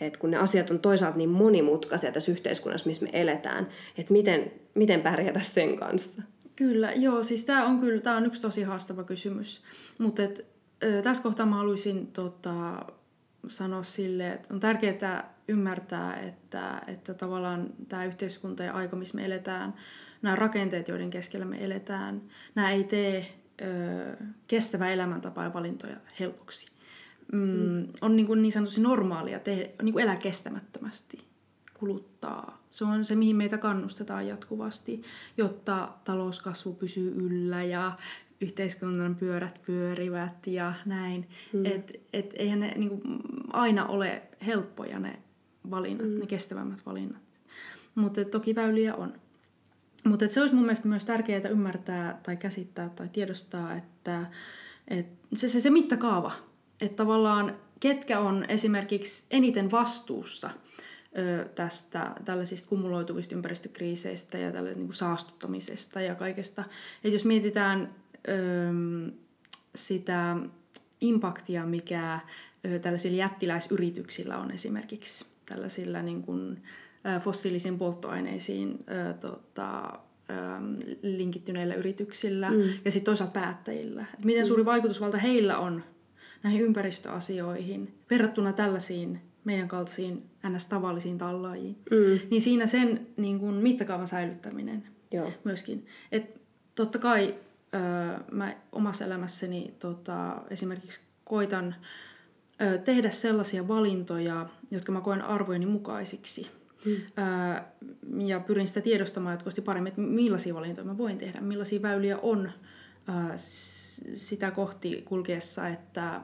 että 0.00 0.18
kun 0.18 0.30
ne 0.30 0.36
asiat 0.36 0.70
on 0.70 0.78
toisaalta 0.78 1.18
niin 1.18 1.28
monimutkaisia 1.28 2.12
tässä 2.12 2.32
yhteiskunnassa, 2.32 2.88
missä 2.88 3.04
me 3.04 3.10
eletään, 3.12 3.68
että 3.98 4.12
miten, 4.12 4.52
miten 4.74 5.00
pärjätä 5.00 5.40
sen 5.40 5.76
kanssa? 5.76 6.22
Kyllä, 6.56 6.92
joo, 6.92 7.24
siis 7.24 7.44
tämä 7.44 7.66
on 7.66 7.80
kyllä, 7.80 8.00
tämä 8.00 8.16
on 8.16 8.26
yksi 8.26 8.42
tosi 8.42 8.62
haastava 8.62 9.04
kysymys, 9.04 9.62
mutta 9.98 10.22
et, 10.22 10.46
tässä 11.02 11.22
kohtaa 11.22 11.46
mä 11.46 11.56
haluaisin 11.56 12.06
tota, 12.06 12.86
sanoa 13.48 13.82
sille, 13.82 14.32
että 14.32 14.54
on 14.54 14.60
tärkeää 14.60 15.34
ymmärtää, 15.48 16.20
että, 16.20 16.82
että 16.86 17.14
tavallaan 17.14 17.70
tämä 17.88 18.04
yhteiskunta 18.04 18.62
ja 18.62 18.72
aika, 18.72 18.96
missä 18.96 19.16
me 19.16 19.24
eletään, 19.24 19.74
nämä 20.22 20.36
rakenteet, 20.36 20.88
joiden 20.88 21.10
keskellä 21.10 21.46
me 21.46 21.64
eletään, 21.64 22.22
nämä 22.54 22.70
ei 22.70 22.84
tee 22.84 23.34
ö, 23.62 24.16
kestävää 24.46 24.92
elämäntapaa 24.92 25.44
ja 25.44 25.54
valintoja 25.54 25.96
helpoksi. 26.20 26.73
Mm, 27.32 27.40
mm. 27.40 27.88
On 28.00 28.16
niin, 28.16 28.26
kuin 28.26 28.42
niin 28.42 28.52
sanotusti 28.52 28.80
normaalia 28.80 29.38
tehdä, 29.38 29.68
niin 29.82 29.92
kuin 29.92 30.02
elää 30.02 30.16
kestämättömästi, 30.16 31.24
kuluttaa. 31.74 32.62
Se 32.70 32.84
on 32.84 33.04
se, 33.04 33.14
mihin 33.14 33.36
meitä 33.36 33.58
kannustetaan 33.58 34.28
jatkuvasti, 34.28 35.02
jotta 35.36 35.88
talouskasvu 36.04 36.74
pysyy 36.74 37.14
yllä 37.16 37.62
ja 37.62 37.92
yhteiskunnan 38.40 39.14
pyörät 39.14 39.60
pyörivät 39.66 40.46
ja 40.46 40.72
näin. 40.86 41.28
Mm. 41.52 41.66
Et, 41.66 42.00
et 42.12 42.34
eihän 42.36 42.60
ne 42.60 42.72
niin 42.76 42.88
kuin, 42.88 43.02
aina 43.52 43.86
ole 43.86 44.22
helppoja 44.46 44.98
ne 44.98 45.18
valinnat, 45.70 46.08
mm. 46.08 46.18
ne 46.18 46.26
kestävämmät 46.26 46.86
valinnat. 46.86 47.22
Mutta 47.94 48.24
toki 48.24 48.54
väyliä 48.54 48.94
on. 48.94 49.12
Mutta 50.04 50.28
se 50.28 50.40
olisi 50.40 50.54
mun 50.54 50.64
mielestä 50.64 50.88
myös 50.88 51.04
tärkeää 51.04 51.48
ymmärtää 51.48 52.20
tai 52.22 52.36
käsittää 52.36 52.88
tai 52.88 53.08
tiedostaa, 53.08 53.74
että, 53.74 54.26
että 54.88 55.26
se, 55.34 55.48
se, 55.48 55.60
se 55.60 55.70
mittakaava, 55.70 56.32
että 56.86 56.96
tavallaan 56.96 57.56
ketkä 57.80 58.20
on 58.20 58.44
esimerkiksi 58.48 59.26
eniten 59.30 59.70
vastuussa 59.70 60.50
ö, 61.18 61.48
tästä 61.54 62.12
tällaisista 62.24 62.68
kumuloituvista 62.68 63.34
ympäristökriiseistä 63.34 64.38
ja 64.38 64.52
tällaisesta 64.52 64.82
niin 64.82 64.94
saastuttamisesta 64.94 66.00
ja 66.00 66.14
kaikesta. 66.14 66.64
Et 67.04 67.12
jos 67.12 67.24
mietitään 67.24 67.94
ö, 68.28 68.32
sitä 69.74 70.36
impaktia, 71.00 71.66
mikä 71.66 72.20
ö, 72.66 72.78
tällaisilla 72.78 73.16
jättiläisyrityksillä 73.16 74.38
on 74.38 74.50
esimerkiksi 74.50 75.26
tällaisilla 75.46 76.02
niin 76.02 76.22
kuin, 76.22 76.62
fossiilisiin 77.20 77.78
polttoaineisiin 77.78 78.84
ä, 78.88 79.12
tota, 79.12 79.92
linkittyneillä 81.02 81.74
yrityksillä 81.74 82.50
mm. 82.50 82.62
ja 82.84 82.90
sitten 82.90 83.04
toisaalta 83.04 83.40
päättäjillä. 83.40 84.06
Et 84.14 84.24
miten 84.24 84.42
mm. 84.42 84.46
suuri 84.46 84.64
vaikutusvalta 84.64 85.18
heillä 85.18 85.58
on 85.58 85.82
näihin 86.44 86.62
ympäristöasioihin 86.62 87.94
verrattuna 88.10 88.52
tällaisiin 88.52 89.20
meidän 89.44 89.68
kaltaisiin 89.68 90.22
ns-tavallisiin 90.48 91.18
tallaajiin. 91.18 91.76
Mm. 91.90 92.28
Niin 92.30 92.42
siinä 92.42 92.66
sen 92.66 93.06
niin 93.16 93.38
kun, 93.38 93.54
mittakaavan 93.54 94.08
säilyttäminen 94.08 94.86
Joo. 95.10 95.32
myöskin. 95.44 95.86
Et 96.12 96.40
totta 96.74 96.98
kai 96.98 97.34
ö, 97.74 97.78
mä 98.30 98.56
omassa 98.72 99.04
elämässäni 99.04 99.74
tota, 99.78 100.42
esimerkiksi 100.50 101.00
koitan 101.24 101.74
tehdä 102.84 103.10
sellaisia 103.10 103.68
valintoja, 103.68 104.46
jotka 104.70 104.92
mä 104.92 105.00
koen 105.00 105.22
arvojeni 105.22 105.66
mukaisiksi. 105.66 106.50
Hmm. 106.84 106.96
ja 108.26 108.40
pyrin 108.40 108.68
sitä 108.68 108.80
tiedostamaan 108.80 109.32
jatkuvasti 109.32 109.62
paremmin, 109.62 109.88
että 109.88 110.00
millaisia 110.00 110.54
valintoja 110.54 110.84
mä 110.84 110.98
voin 110.98 111.18
tehdä, 111.18 111.40
millaisia 111.40 111.82
väyliä 111.82 112.18
on 112.18 112.50
sitä 114.14 114.50
kohti 114.50 115.02
kulkeessa, 115.04 115.68
että 115.68 116.20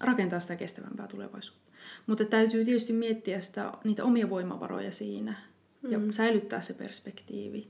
rakentaa 0.00 0.40
sitä 0.40 0.56
kestävämpää 0.56 1.06
tulevaisuutta. 1.06 1.62
Mutta 2.06 2.24
täytyy 2.24 2.64
tietysti 2.64 2.92
miettiä 2.92 3.40
sitä, 3.40 3.72
niitä 3.84 4.04
omia 4.04 4.30
voimavaroja 4.30 4.92
siinä 4.92 5.34
ja 5.88 5.98
mm. 5.98 6.10
säilyttää 6.10 6.60
se 6.60 6.74
perspektiivi. 6.74 7.68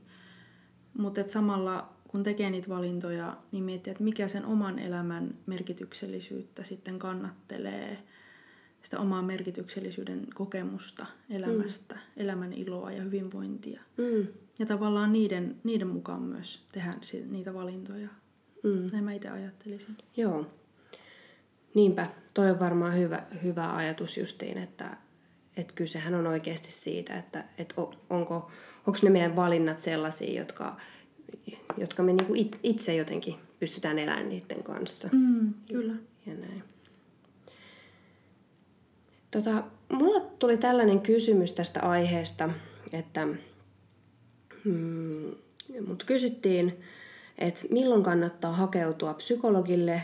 Mutta 0.97 1.27
samalla 1.27 1.93
kun 2.07 2.23
tekee 2.23 2.49
niitä 2.49 2.69
valintoja, 2.69 3.37
niin 3.51 3.63
miettii, 3.63 3.91
että 3.91 4.03
mikä 4.03 4.27
sen 4.27 4.45
oman 4.45 4.79
elämän 4.79 5.37
merkityksellisyyttä 5.45 6.63
sitten 6.63 6.99
kannattelee, 6.99 8.03
sitä 8.81 8.99
omaa 8.99 9.21
merkityksellisyyden 9.21 10.27
kokemusta 10.33 11.05
elämästä, 11.29 11.95
mm. 11.95 12.01
elämän 12.17 12.53
iloa 12.53 12.91
ja 12.91 13.03
hyvinvointia. 13.03 13.81
Mm. 13.97 14.27
Ja 14.59 14.65
tavallaan 14.65 15.13
niiden, 15.13 15.55
niiden 15.63 15.87
mukaan 15.87 16.21
myös 16.21 16.65
tehdä 16.71 16.93
niitä 17.29 17.53
valintoja. 17.53 18.09
Mm. 18.63 18.89
Näin 18.91 19.03
mä 19.03 19.13
itse 19.13 19.29
ajattelisin. 19.29 19.97
Joo. 20.17 20.45
Niinpä, 21.73 22.09
toi 22.33 22.51
on 22.51 22.59
varmaan 22.59 22.97
hyvä, 22.97 23.23
hyvä 23.43 23.75
ajatus 23.75 24.17
justiin, 24.17 24.57
että, 24.57 24.97
että 25.57 25.73
kysehän 25.73 26.15
on 26.15 26.27
oikeasti 26.27 26.71
siitä, 26.71 27.17
että, 27.17 27.45
että 27.57 27.75
onko, 28.09 28.51
onko 28.87 28.99
ne 29.03 29.09
meidän 29.09 29.35
valinnat 29.35 29.79
sellaisia, 29.79 30.39
jotka 30.41 30.77
jotka 31.77 32.03
me 32.03 32.13
niinku 32.13 32.33
itse 32.63 32.95
jotenkin 32.95 33.35
pystytään 33.59 33.99
elämään 33.99 34.29
niiden 34.29 34.63
kanssa. 34.63 35.09
Mm, 35.11 35.53
kyllä. 35.67 35.93
Ja 36.25 36.33
näin. 36.33 36.63
Tota, 39.31 39.63
mulla 39.89 40.19
tuli 40.39 40.57
tällainen 40.57 41.01
kysymys 41.01 41.53
tästä 41.53 41.81
aiheesta, 41.81 42.49
että 42.91 43.27
mm, 44.63 45.31
mut 45.87 46.03
kysyttiin, 46.03 46.79
että 47.47 47.61
milloin 47.69 48.03
kannattaa 48.03 48.53
hakeutua 48.53 49.13
psykologille 49.13 50.01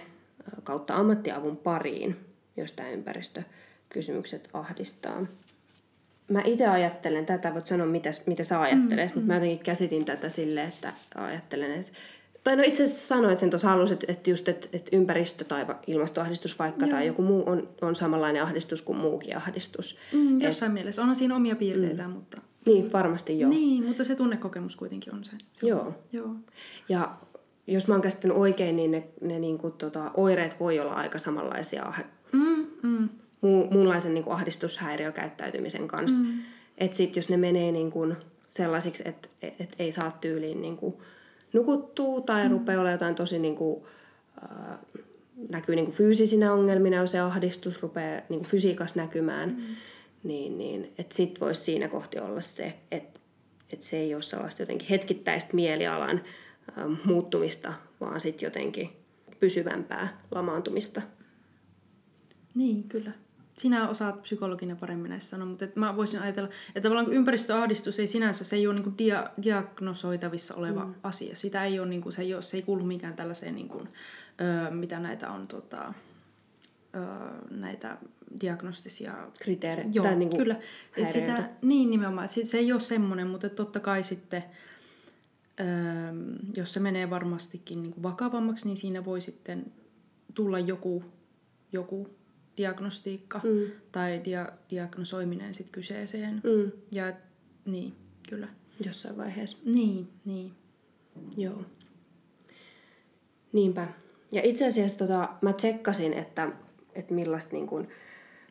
kautta 0.64 0.96
ammattiavun 0.96 1.58
pariin, 1.58 2.16
jos 2.58 2.72
tämä 2.72 2.90
ympäristökysymykset 2.90 4.50
ahdistaa 4.54 5.26
mä 6.30 6.42
itse 6.46 6.68
ajattelen 6.68 7.26
tätä, 7.26 7.54
voit 7.54 7.66
sanoa 7.66 7.88
mitä, 7.88 8.10
mitä 8.26 8.44
sä 8.44 8.62
ajattelet, 8.62 8.98
mm, 8.98 9.04
mutta 9.04 9.20
mm. 9.20 9.28
mä 9.28 9.34
jotenkin 9.34 9.60
käsitin 9.60 10.06
tätä 10.06 10.30
sille, 10.30 10.64
että 10.64 10.94
ajattelen, 11.16 11.72
että 11.72 11.92
tai 12.44 12.56
no 12.56 12.64
itse 12.66 12.84
asiassa 12.84 13.08
sanoit 13.08 13.38
sen 13.38 13.50
tuossa 13.50 13.72
alussa, 13.72 13.94
että, 13.94 14.06
että 14.10 14.30
just, 14.30 14.48
että, 14.50 14.68
että 14.74 14.96
ympäristö- 14.96 15.44
tai 15.44 15.66
ilmastoahdistus 15.88 16.60
vaikka 16.60 16.86
Joo. 16.86 16.92
tai 16.92 17.08
joku 17.08 17.22
muu 17.22 17.44
on, 17.46 17.70
on 17.82 17.96
samanlainen 17.96 18.44
ahdistus 18.44 18.82
kuin 18.82 18.98
muukin 18.98 19.38
ahdistus. 19.38 19.98
Mm, 20.14 20.40
jossain 20.42 20.70
Et, 20.70 20.74
mielessä. 20.74 21.02
Onhan 21.02 21.16
siinä 21.16 21.36
omia 21.36 21.56
piirteitä, 21.56 22.08
mm. 22.08 22.14
mutta... 22.14 22.42
Niin, 22.66 22.92
varmasti 22.92 23.40
joo. 23.40 23.50
Niin, 23.50 23.84
mutta 23.84 24.04
se 24.04 24.16
tunnekokemus 24.16 24.76
kuitenkin 24.76 25.16
on 25.16 25.24
se. 25.24 25.32
se 25.54 25.68
joo. 25.68 25.82
On. 25.82 25.96
joo. 26.12 26.36
Ja 26.90 27.18
jos 27.74 27.88
mä 27.88 27.94
oon 27.94 28.02
käsittänyt 28.02 28.38
oikein, 28.38 28.76
niin 28.76 28.92
ne, 28.92 29.08
ne 29.22 29.40
niin 29.40 29.58
kuin, 29.58 29.74
tota, 29.74 30.12
oireet 30.14 30.60
voi 30.60 30.80
olla 30.80 30.94
aika 30.94 31.18
samanlaisia 31.18 31.94
mm, 32.32 32.68
mm 32.84 33.10
muu, 33.42 33.68
muunlaisen 33.72 34.14
niin 34.14 34.24
kuin 34.24 34.34
ahdistushäiriökäyttäytymisen 34.34 35.88
kanssa. 35.88 36.22
Mm. 36.22 36.40
Että 36.78 36.98
sitten 36.98 37.22
jos 37.22 37.30
ne 37.30 37.38
menee 37.38 37.72
niin 37.72 37.92
kuin 37.92 38.16
sellaisiksi, 38.50 39.04
että 39.06 39.30
et 39.42 39.76
ei 39.80 39.92
saa 39.92 40.18
tyyliin 40.22 40.62
niin 40.62 40.78
kuin 40.78 40.96
nukuttua 41.54 42.22
tai 42.22 42.46
mm. 42.46 42.52
rupeaa 42.52 42.82
olemaan 42.82 42.94
jotain 42.94 43.16
tosi 43.16 43.40
niin 43.40 43.56
kuin, 43.56 43.84
äh, 44.44 44.78
näkyy 45.50 45.76
niin 45.76 45.86
kuin 45.86 45.96
fyysisinä 45.96 46.54
ongelmina, 46.54 46.98
jos 46.98 47.12
se 47.12 47.20
ahdistus 47.20 47.82
rupeaa 47.82 48.22
niin 48.30 48.40
kuin 48.40 48.50
fysiikassa 48.50 49.00
näkymään, 49.00 49.50
mm. 49.50 49.76
niin, 50.24 50.58
niin 50.58 50.94
että 50.98 51.16
sitten 51.16 51.40
voisi 51.40 51.62
siinä 51.62 51.88
kohti 51.88 52.20
olla 52.20 52.42
se, 52.42 52.74
että 52.92 53.20
että 53.74 53.86
se 53.86 53.98
ei 53.98 54.14
ole 54.14 54.22
sellaista 54.22 54.62
jotenkin 54.62 54.88
hetkittäistä 54.88 55.50
mielialan 55.54 56.22
muuttumista, 57.06 57.74
vaan 58.00 58.22
sitten 58.22 58.48
jotenkin 58.48 58.90
pysyvämpää 59.40 60.22
lamaantumista. 60.32 61.02
Niin, 62.56 62.84
kyllä 62.84 63.12
sinä 63.60 63.90
osaat 63.90 64.22
psykologina 64.22 64.76
paremmin 64.76 65.10
näissä 65.10 65.30
sanoa, 65.30 65.48
mutta 65.48 65.66
mä 65.76 65.96
voisin 65.96 66.22
ajatella, 66.22 66.50
että 66.68 66.82
tavallaan 66.82 67.14
ympäristöahdistus 67.14 68.00
ei 68.00 68.08
sinänsä, 68.08 68.46
se 68.46 68.56
ei 68.56 68.68
ole 68.68 68.80
niin 68.80 68.98
dia, 68.98 69.30
diagnosoitavissa 69.42 70.56
oleva 70.56 70.86
mm. 70.86 70.94
asia. 71.04 71.36
Sitä 71.36 71.66
ei 71.66 71.80
ole, 71.80 71.88
niin 71.90 72.02
kuin, 72.02 72.14
se, 72.14 72.22
ei 72.22 72.34
ole, 72.34 72.42
se 72.42 72.58
ei 72.58 72.64
kuulu 72.64 72.84
mikään 72.84 73.14
tällaiseen, 73.14 73.56
niin 73.56 73.70
kuin, 73.70 73.90
ö, 74.68 74.72
mitä 74.72 75.00
näitä 75.00 75.32
on, 75.32 75.48
tota, 75.48 75.94
ö, 76.96 77.00
näitä 77.52 77.98
diagnostisia... 78.42 79.14
Kriteereitä. 79.42 79.92
Joo, 79.94 80.16
niin 80.16 80.30
kuin 80.30 80.38
kyllä. 80.38 80.56
Sitä, 81.10 81.50
niin 81.62 81.92
nimenomaan. 81.92 82.30
Se, 82.30 82.46
se 82.46 82.58
ei 82.58 82.72
ole 82.72 82.82
semmoinen, 82.82 83.28
mutta 83.28 83.50
totta 83.50 83.80
kai 83.80 84.04
sitten 84.04 84.44
jos 86.58 86.74
se 86.74 86.80
menee 86.80 87.10
varmastikin 87.10 87.84
niin 87.84 87.94
kuin 87.94 88.04
vakavammaksi, 88.04 88.68
niin 88.68 88.78
siinä 88.78 89.06
voi 89.06 89.22
sitten 89.22 89.66
tulla 90.34 90.60
joku, 90.60 91.04
joku 91.72 92.08
diagnostiikka 92.58 93.42
mm. 93.44 93.72
tai 93.92 94.22
dia, 94.26 94.50
diagnosoiminen 94.70 95.54
sit 95.54 95.70
kyseeseen. 95.70 96.42
Mm. 96.44 96.72
Ja 96.92 97.14
niin, 97.66 97.94
kyllä. 98.30 98.48
Jossain 98.86 99.18
vaiheessa. 99.18 99.58
Niin, 99.66 100.08
niin. 100.26 100.52
Joo. 101.38 101.62
Niinpä. 103.54 103.88
Ja 104.32 104.42
itse 104.44 104.68
asiassa 104.68 104.98
tota, 104.98 105.30
mä 105.42 105.54
tsekkasin, 105.54 106.14
että, 106.14 106.52
että 106.96 107.14
millaista 107.14 107.54
niin 107.54 107.68
kuin, 107.68 107.88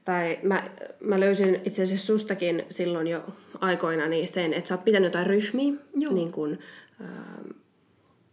tai 0.04 0.38
mä, 0.42 0.70
mä 1.00 1.20
löysin 1.20 1.60
itse 1.64 1.82
asiassa 1.82 2.06
sustakin 2.06 2.64
silloin 2.68 3.06
jo 3.06 3.24
aikoina 3.60 4.08
niin 4.08 4.28
sen, 4.28 4.52
että 4.52 4.68
sä 4.68 4.74
oot 4.74 4.84
pitänyt 4.84 5.06
jotain 5.06 5.26
ryhmiä 5.26 5.72
Joo. 5.94 6.12
Niin 6.12 6.32
kuin, 6.32 6.52
ä, 6.52 6.58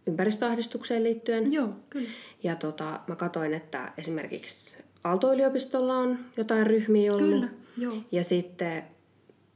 ympäristöahdistukseen 0.06 1.04
liittyen. 1.04 1.52
Joo, 1.52 1.68
kyllä. 1.90 2.08
Ja 2.42 2.56
tota, 2.56 3.00
mä 3.06 3.16
katsoin, 3.16 3.54
että 3.54 3.92
esimerkiksi 3.98 4.84
Aalto-yliopistolla 5.04 5.98
on 5.98 6.18
jotain 6.36 6.66
ryhmiä 6.66 7.12
ollut. 7.12 7.28
Kyllä, 7.28 7.48
joo. 7.78 7.96
Ja 8.12 8.24
sitten 8.24 8.82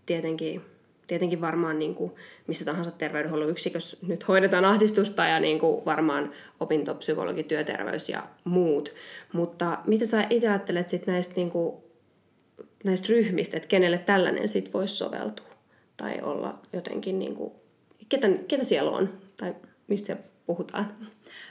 tietenkin, 0.06 0.60
tietenkin 1.06 1.40
varmaan 1.40 1.78
niin 1.78 1.94
kuin 1.94 2.12
missä 2.46 2.64
tahansa 2.64 2.90
terveydenhuollon 2.90 3.50
yksikössä 3.50 3.96
nyt 4.06 4.28
hoidetaan 4.28 4.64
ahdistusta 4.64 5.26
ja 5.26 5.40
niin 5.40 5.58
kuin 5.58 5.84
varmaan 5.84 6.32
opintopsykologi, 6.60 7.42
työterveys 7.42 8.08
ja 8.08 8.22
muut. 8.44 8.94
Mutta 9.32 9.78
mitä 9.86 10.06
sä 10.06 10.26
itse 10.30 10.48
ajattelet 10.48 10.88
sit 10.88 11.06
näistä, 11.06 11.34
niin 11.36 11.50
kuin, 11.50 11.76
näistä 12.84 13.06
ryhmistä, 13.08 13.56
että 13.56 13.68
kenelle 13.68 13.98
tällainen 13.98 14.48
sit 14.48 14.74
voisi 14.74 14.94
soveltua? 14.94 15.50
Tai 15.96 16.20
olla 16.22 16.58
jotenkin, 16.72 17.18
niin 17.18 17.34
kuin, 17.34 17.52
ketä, 18.10 18.28
ketä 18.48 18.64
siellä 18.64 18.90
on? 18.90 19.08
Tai 19.36 19.54
mistä 19.88 20.16
puhutaan? 20.46 20.94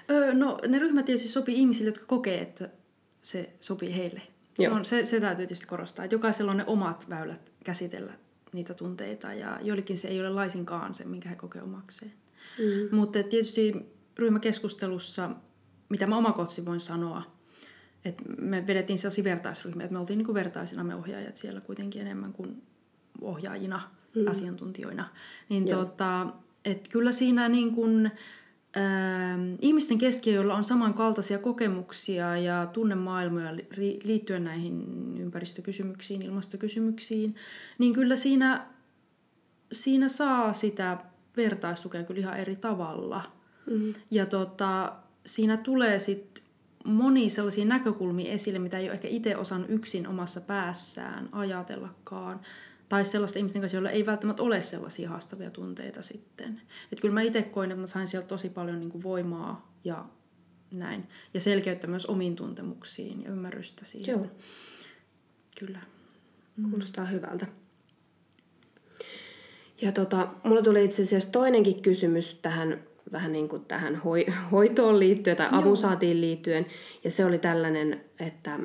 Öö, 0.10 0.34
no 0.34 0.60
ne 0.68 0.80
ryhmät 0.80 1.06
tietysti 1.06 1.30
sopii 1.30 1.56
ihmisille, 1.56 1.90
jotka 1.90 2.06
kokee, 2.06 2.42
että 2.42 2.70
se 3.22 3.50
sopii 3.60 3.98
heille. 3.98 4.22
Se, 4.60 4.70
on, 4.70 4.86
se, 4.86 5.06
se 5.06 5.20
täytyy 5.20 5.48
tietysti 5.48 5.68
korostaa, 5.68 6.06
että 6.06 6.16
jokaisella 6.16 6.52
on 6.52 6.58
ne 6.58 6.66
omat 6.68 7.10
väylät 7.10 7.52
käsitellä 7.64 8.14
niitä 8.54 8.74
tunteita 8.74 9.34
ja 9.34 9.60
joillekin 9.62 9.98
se 9.98 10.08
ei 10.08 10.20
ole 10.20 10.30
laisinkaan 10.30 10.94
se, 10.94 11.06
minkä 11.06 11.30
he 11.30 11.36
kokee 11.36 11.62
omakseen. 11.62 12.14
Mm. 12.60 12.98
Mutta 12.98 13.24
tietysti 13.24 13.76
ryhmäkeskustelussa, 14.18 15.30
mitä 15.90 16.08
mä 16.08 16.18
omakohtaisesti 16.18 16.66
voin 16.66 16.80
sanoa, 16.80 17.24
että 18.06 18.24
me 18.38 18.68
vedettiin 18.68 19.00
sellaisia 19.00 19.24
vertaisryhmiä, 19.24 19.86
että 19.86 19.94
me 19.94 20.00
oltiin 20.00 20.18
niin 20.18 20.34
vertaisina 20.34 20.84
me 20.84 20.96
ohjaajat 20.96 21.38
siellä 21.38 21.62
kuitenkin 21.62 22.02
enemmän 22.02 22.34
kuin 22.34 22.64
ohjaajina, 23.22 23.92
mm. 24.16 24.28
asiantuntijoina. 24.28 25.10
Niin 25.50 25.68
tota, 25.68 26.28
että 26.66 26.90
kyllä 26.90 27.12
siinä 27.12 27.50
niin 27.50 27.76
kuin, 27.76 28.12
Ähm, 28.78 29.56
ihmisten 29.62 29.98
keskiöllä 29.98 30.56
on 30.56 30.64
samankaltaisia 30.64 31.40
kokemuksia 31.40 32.38
ja 32.38 32.66
tunnemaailmoja 32.66 33.56
liittyen 34.04 34.44
näihin 34.44 34.86
ympäristökysymyksiin, 35.20 36.22
ilmastokysymyksiin, 36.22 37.36
niin 37.78 37.94
kyllä 37.94 38.16
siinä, 38.16 38.66
siinä 39.72 40.10
saa 40.10 40.54
sitä 40.54 40.98
vertaistukea 41.38 42.04
kyllä 42.04 42.20
ihan 42.20 42.38
eri 42.38 42.56
tavalla. 42.56 43.24
Mm. 43.66 43.94
Ja 44.12 44.26
tota, 44.26 44.94
siinä 45.26 45.58
tulee 45.58 46.00
sitten 46.00 46.44
moni 46.86 47.30
sellaisia 47.30 47.66
näkökulmia 47.66 48.32
esille, 48.32 48.60
mitä 48.60 48.78
ei 48.78 48.86
ole 48.86 48.94
ehkä 48.94 49.08
itse 49.08 49.38
osannut 49.38 49.70
yksin 49.70 50.08
omassa 50.08 50.42
päässään 50.42 51.30
ajatellakaan 51.32 52.40
tai 52.90 53.06
sellaisten 53.06 53.40
ihmisten 53.40 53.62
kanssa, 53.62 53.76
joilla 53.76 53.90
ei 53.90 54.06
välttämättä 54.06 54.44
ole 54.44 54.62
sellaisia 54.62 55.10
haastavia 55.10 55.52
tunteita 55.52 56.02
sitten. 56.02 56.62
Että 56.92 57.02
kyllä 57.02 57.14
mä 57.14 57.22
itse 57.22 57.42
koin, 57.42 57.72
että 57.72 57.82
mä 57.82 57.88
sain 57.88 58.08
sieltä 58.08 58.28
tosi 58.28 58.50
paljon 58.50 58.80
niin 58.80 58.92
kuin 58.92 59.04
voimaa 59.04 59.74
ja 59.84 60.06
näin. 60.72 61.08
Ja 61.34 61.42
selkeyttä 61.42 61.88
myös 61.88 62.06
omiin 62.06 62.36
tuntemuksiin 62.36 63.24
ja 63.24 63.32
ymmärrystä 63.32 63.86
siihen. 63.86 64.14
Joo. 64.14 64.28
Kyllä. 65.60 65.80
Kuulostaa 66.70 67.06
mm. 67.06 67.12
hyvältä. 67.12 67.48
Ja 69.82 69.92
tota, 69.92 70.28
mulla 70.44 70.62
tuli 70.62 70.86
itse 70.86 71.04
asiassa 71.04 71.32
toinenkin 71.32 71.82
kysymys 71.82 72.34
tähän 72.34 72.84
vähän 73.12 73.32
niin 73.32 73.50
kuin 73.50 73.66
tähän 73.66 73.96
hoi, 73.96 74.26
hoitoon 74.52 75.00
liittyen 75.00 75.38
tai 75.38 75.48
avusaatiin 75.52 76.22
liittyen. 76.22 76.66
Ja 77.04 77.12
se 77.12 77.26
oli 77.26 77.40
tällainen, 77.40 78.06
että, 78.20 78.60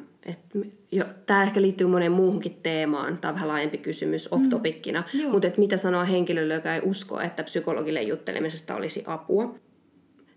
tämä 1.26 1.42
ehkä 1.42 1.62
liittyy 1.62 1.86
moneen 1.86 2.12
muuhunkin 2.12 2.58
teemaan. 2.62 3.18
Tämä 3.18 3.30
on 3.30 3.34
vähän 3.34 3.48
laajempi 3.48 3.78
kysymys 3.78 4.28
off-topikkina. 4.32 5.02
Mm. 5.14 5.30
Mutta 5.30 5.46
että 5.46 5.60
mitä 5.60 5.76
sanoa 5.76 6.04
henkilölle, 6.04 6.54
joka 6.54 6.74
ei 6.74 6.80
usko, 6.84 7.20
että 7.20 7.42
psykologille 7.42 8.02
juttelemisesta 8.02 8.74
olisi 8.74 9.04
apua. 9.06 9.54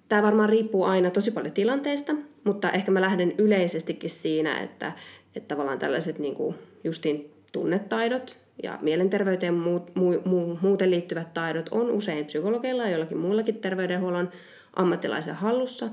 Tämä 0.10 0.24
varmaan 0.24 0.50
riippuu 0.50 0.84
aina 0.84 1.12
tosi 1.12 1.32
paljon 1.32 1.54
tilanteesta, 1.54 2.16
mutta 2.44 2.72
ehkä 2.72 2.92
mä 2.92 3.02
lähden 3.02 3.34
yleisestikin 3.38 4.10
siinä, 4.10 4.60
että, 4.60 4.92
että 5.36 5.48
tavallaan 5.48 5.80
tällaiset 5.80 6.20
niin 6.20 6.36
kuin 6.36 6.56
justiin 6.84 7.32
tunnetaidot, 7.52 8.38
ja 8.64 8.80
mielenterveyteen 8.82 9.54
muut, 9.54 9.96
mu, 9.96 10.14
mu, 10.26 10.58
muuten 10.62 10.92
liittyvät 10.92 11.34
taidot 11.34 11.70
on 11.72 11.92
usein 11.92 12.26
psykologeilla 12.26 12.84
ja 12.84 12.90
jollakin 12.90 13.18
muillakin 13.18 13.56
terveydenhuollon 13.56 14.30
ammattilaisen 14.74 15.36
hallussa, 15.36 15.90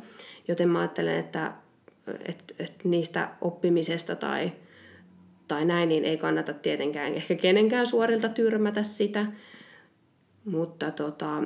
joten 0.48 0.68
mä 0.68 0.78
ajattelen, 0.78 1.18
että, 1.18 1.52
että, 2.28 2.54
että 2.58 2.88
niistä 2.88 3.28
oppimisesta 3.40 4.16
tai, 4.16 4.52
tai 5.48 5.64
näin, 5.64 5.88
niin 5.88 6.04
ei 6.04 6.16
kannata 6.16 6.52
tietenkään 6.52 7.14
ehkä 7.14 7.34
kenenkään 7.34 7.86
suorilta 7.86 8.28
tyrmätä 8.28 8.82
sitä, 8.82 9.26
mutta 10.44 10.90
tota, 10.90 11.42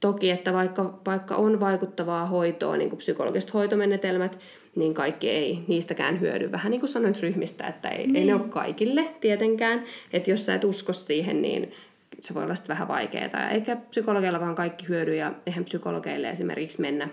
toki, 0.00 0.30
että 0.30 0.52
vaikka, 0.52 1.00
vaikka 1.06 1.36
on 1.36 1.60
vaikuttavaa 1.60 2.26
hoitoa, 2.26 2.76
niin 2.76 2.90
kuin 2.90 2.98
psykologiset 2.98 3.54
hoitomenetelmät, 3.54 4.38
niin 4.76 4.94
kaikki 4.94 5.30
ei 5.30 5.64
niistäkään 5.68 6.20
hyödy. 6.20 6.52
Vähän 6.52 6.70
niin 6.70 6.80
kuin 6.80 6.90
sanoit 6.90 7.20
ryhmistä, 7.20 7.66
että 7.66 7.88
ei, 7.88 8.06
niin. 8.06 8.16
ei 8.16 8.24
ne 8.24 8.32
niin. 8.32 8.42
ole 8.42 8.50
kaikille 8.50 9.04
tietenkään. 9.20 9.84
Että 10.12 10.30
jos 10.30 10.46
sä 10.46 10.54
et 10.54 10.64
usko 10.64 10.92
siihen, 10.92 11.42
niin 11.42 11.72
se 12.20 12.34
voi 12.34 12.44
olla 12.44 12.54
sitten 12.54 12.74
vähän 12.74 12.88
vaikeaa. 12.88 13.50
Eikä 13.50 13.76
psykologillakaan 13.76 14.54
kaikki 14.54 14.88
hyödy 14.88 15.14
ja 15.14 15.32
eihän 15.46 15.64
psykologeille 15.64 16.30
esimerkiksi 16.30 16.80
mennä 16.80 17.08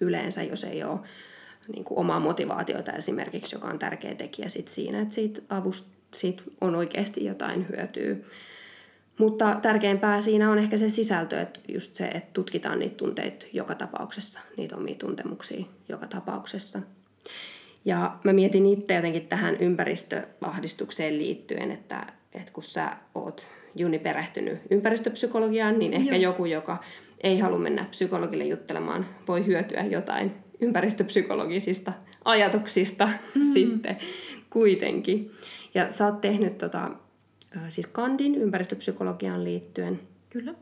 yleensä, 0.00 0.42
jos 0.42 0.64
ei 0.64 0.84
ole 0.84 1.00
niin 1.68 1.84
kuin 1.84 1.98
omaa 1.98 2.20
motivaatiota 2.20 2.92
esimerkiksi, 2.92 3.56
joka 3.56 3.68
on 3.68 3.78
tärkeä 3.78 4.14
tekijä 4.14 4.48
sit 4.48 4.68
siinä, 4.68 5.00
että 5.00 5.14
siitä, 5.14 5.40
avust, 5.48 5.86
siitä 6.14 6.42
on 6.60 6.74
oikeasti 6.74 7.24
jotain 7.24 7.66
hyötyä. 7.68 8.16
Mutta 9.18 9.58
tärkeimpää 9.62 10.20
siinä 10.20 10.50
on 10.50 10.58
ehkä 10.58 10.76
se 10.76 10.88
sisältö, 10.90 11.40
että 11.40 11.60
just 11.68 11.94
se, 11.94 12.04
että 12.04 12.30
tutkitaan 12.32 12.78
niitä 12.78 12.96
tunteita 12.96 13.46
joka 13.52 13.74
tapauksessa, 13.74 14.40
niitä 14.56 14.76
omia 14.76 14.94
tuntemuksia 14.94 15.64
joka 15.88 16.06
tapauksessa. 16.06 16.80
Ja 17.84 18.16
mä 18.24 18.32
mietin 18.32 18.66
itse 18.66 18.94
jotenkin 18.94 19.28
tähän 19.28 19.56
ympäristöahdistukseen 19.60 21.18
liittyen, 21.18 21.70
että, 21.70 22.06
että 22.34 22.52
kun 22.52 22.62
sä 22.62 22.96
oot 23.14 23.46
Juni 23.74 23.98
perehtynyt 23.98 24.58
ympäristöpsykologiaan, 24.70 25.78
niin 25.78 25.92
ehkä 25.92 26.16
Joo. 26.16 26.32
joku, 26.32 26.44
joka 26.44 26.84
ei 27.20 27.38
halua 27.38 27.58
mennä 27.58 27.84
psykologille 27.84 28.44
juttelemaan, 28.44 29.06
voi 29.28 29.46
hyötyä 29.46 29.84
jotain 29.84 30.32
ympäristöpsykologisista 30.62 31.92
ajatuksista 32.24 33.08
mm. 33.34 33.42
sitten 33.52 33.96
kuitenkin. 34.50 35.30
Ja 35.74 35.90
sä 35.90 36.06
oot 36.06 36.20
tehnyt 36.20 36.58
tota, 36.58 36.90
siis 37.68 37.86
kandin 37.86 38.34
ympäristöpsykologiaan 38.34 39.44
liittyen. 39.44 40.00
Kyllä. 40.30 40.54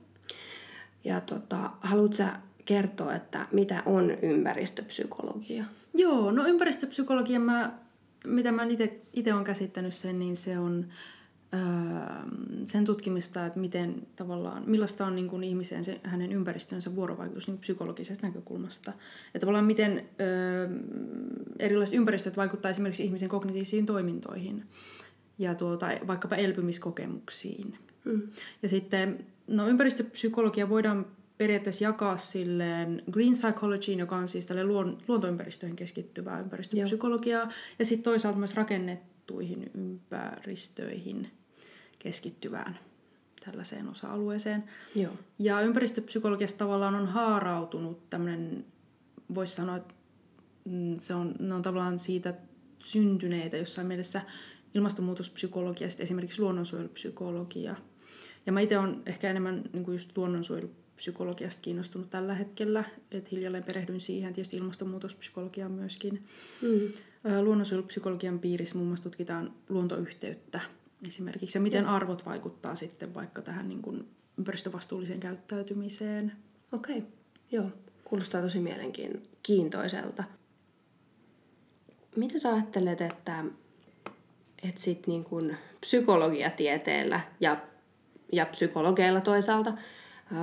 Ja 1.05 1.21
tota, 1.21 1.71
haluatko 1.81 2.17
sä 2.17 2.33
kertoa, 2.65 3.15
että 3.15 3.47
mitä 3.53 3.83
on 3.87 4.11
ympäristöpsykologia? 4.23 5.65
Joo, 5.95 6.31
no 6.31 6.47
ympäristöpsykologia, 6.47 7.41
mä, 7.41 7.73
mitä 8.25 8.53
mä 8.53 8.67
itse 9.13 9.35
olen 9.35 9.45
käsittänyt 9.45 9.95
sen, 9.95 10.19
niin 10.19 10.37
se 10.37 10.59
on 10.59 10.87
sen 12.65 12.85
tutkimista, 12.85 13.47
että 13.47 13.61
miten 13.61 14.07
tavallaan, 14.17 14.63
millaista 14.67 15.07
on 15.07 15.17
niin 15.17 15.29
kuin 15.29 15.45
ihmisen, 15.45 15.85
se, 15.85 16.01
hänen 16.03 16.33
ympäristönsä 16.33 16.97
vuorovaikutus 16.97 17.49
niin 17.49 17.59
psykologisesta 17.59 18.27
näkökulmasta. 18.27 18.93
Että 19.27 19.41
tavallaan 19.41 19.65
miten 19.65 20.09
öö, 20.21 20.69
erilaiset 21.59 21.97
ympäristöt 21.97 22.37
vaikuttavat 22.37 22.75
esimerkiksi 22.75 23.05
ihmisen 23.05 23.29
kognitiivisiin 23.29 23.87
toimintoihin 23.87 24.65
ja 25.39 25.55
tuota, 25.55 25.89
vaikkapa 26.07 26.37
elpymiskokemuksiin. 26.37 27.79
Mm. 28.05 28.23
Ja 28.63 28.69
sitten 28.69 29.27
no, 29.47 29.69
ympäristöpsykologia 29.69 30.69
voidaan 30.69 31.07
periaatteessa 31.39 31.85
jakaa 31.85 32.17
silleen 32.17 33.03
green 33.11 33.33
psychology, 33.33 33.93
joka 33.93 34.17
on 34.17 34.29
siis 34.29 34.47
tälle 34.47 34.65
luon, 34.65 34.99
luontoympäristöihin 35.09 35.77
keskittyvää 35.77 36.41
ympäristöpsykologiaa, 36.41 37.43
Joo. 37.43 37.53
ja 37.79 37.87
sitten 37.87 38.05
toisaalta 38.05 38.39
myös 38.39 38.55
rakennettuihin 38.55 39.71
ympäristöihin 39.75 41.40
keskittyvään 42.03 42.79
tällaiseen 43.45 43.89
osa-alueeseen. 43.89 44.65
Joo. 44.95 45.13
Ja 45.39 45.61
ympäristöpsykologiassa 45.61 46.59
tavallaan 46.59 46.95
on 46.95 47.07
haarautunut 47.07 48.11
tämmöinen, 48.11 48.65
voisi 49.35 49.55
sanoa, 49.55 49.77
että 49.77 49.95
mm, 50.65 50.99
se 50.99 51.15
on, 51.15 51.35
ne 51.39 51.55
on 51.55 51.63
tavallaan 51.63 51.99
siitä 51.99 52.35
syntyneitä 52.79 53.57
jossain 53.57 53.87
mielessä 53.87 54.23
ilmastonmuutospsykologia 54.75 55.87
ja 55.87 55.93
esimerkiksi 55.99 56.41
luonnonsuojelupsykologia. 56.41 57.77
Ja 58.47 58.53
mä 58.53 58.61
itse 58.61 58.79
olen 58.79 59.03
ehkä 59.07 59.31
enemmän 59.31 59.63
niin 59.73 59.85
kuin 59.85 59.95
just 59.95 60.19
luonnonsuojelupsykologia 60.19 60.81
psykologiasta 61.01 61.63
kiinnostunut 61.63 62.11
tällä 62.11 62.35
hetkellä, 62.35 62.85
että 63.11 63.29
hiljalleen 63.33 63.65
perehdyn 63.65 64.01
siihen, 64.01 64.35
tietysti 64.35 64.57
ilmastonmuutospsykologiaan 64.57 65.73
myöskin. 65.73 66.27
Mm. 66.63 66.93
Luonnonsuojelupsykologian 67.43 68.39
piirissä 68.39 68.75
muun 68.75 68.89
muassa 68.89 69.03
tutkitaan 69.03 69.53
luontoyhteyttä 69.69 70.61
esimerkiksi, 71.09 71.59
ja 71.59 71.63
miten 71.63 71.87
arvot 71.87 72.27
vaikuttaa 72.27 72.75
sitten 72.75 73.15
vaikka 73.15 73.43
tähän 73.43 73.69
niin 73.69 73.83
kuin 73.83 74.09
ympäristövastuulliseen 74.39 75.21
käyttäytymiseen. 75.21 76.33
Okei, 76.73 76.99
okay. 76.99 77.11
joo. 77.51 77.67
Kuulostaa 78.05 78.43
tosi 78.43 78.59
mielenkiintoiselta. 78.59 80.25
Mitä 82.17 82.39
sä 82.39 82.55
ajattelet, 82.55 83.01
että, 83.01 83.45
että 84.63 84.81
sit 84.81 85.07
niin 85.07 85.25
kuin 85.25 85.57
psykologiatieteellä 85.81 87.21
ja, 87.41 87.57
ja 88.33 88.47
psykologeilla 88.47 89.21
toisaalta 89.21 89.75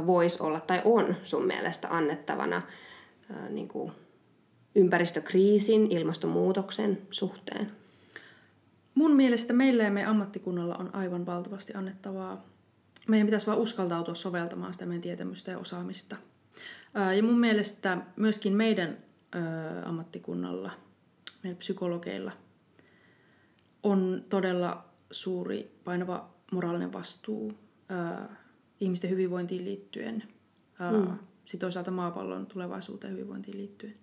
voisi 0.06 0.44
olla 0.44 0.60
tai 0.60 0.82
on 0.86 1.16
sun 1.24 1.48
mielestä 1.48 1.88
annettavana 1.92 2.62
niin 3.50 3.68
kuin 3.68 3.92
ympäristökriisin, 4.76 5.92
ilmastonmuutoksen 5.92 7.02
suhteen? 7.12 7.72
Mun 8.98 9.16
mielestä 9.16 9.54
meillä 9.54 9.84
ja 9.84 9.92
meidän 9.92 10.12
ammattikunnalla 10.12 10.76
on 10.76 10.96
aivan 10.96 11.26
valtavasti 11.26 11.74
annettavaa. 11.74 12.46
Meidän 13.08 13.28
pitäisi 13.28 13.48
vain 13.48 13.60
uskaltautua 13.60 14.16
soveltamaan 14.16 14.74
sitä 14.74 14.86
meidän 14.86 15.02
tietämystä 15.02 15.52
ja 15.52 15.58
osaamista. 15.58 16.16
Ja 17.18 17.24
mun 17.24 17.40
mielestä 17.40 17.98
myöskin 18.16 18.54
meidän 18.54 18.98
ammattikunnalla, 19.86 20.72
meidän 21.44 21.58
psykologeilla, 21.58 22.32
on 23.84 24.26
todella 24.30 24.86
suuri 25.12 25.72
painava 25.84 26.30
moraalinen 26.52 26.94
vastuu 26.94 27.54
ihmisten 28.80 29.10
hyvinvointiin 29.10 29.66
liittyen. 29.66 30.24
Mm. 30.92 31.18
Sitten 31.46 31.60
toisaalta 31.60 31.92
maapallon 31.92 32.46
tulevaisuuteen 32.46 33.14
hyvinvointiin 33.14 33.58
liittyen. 33.58 33.96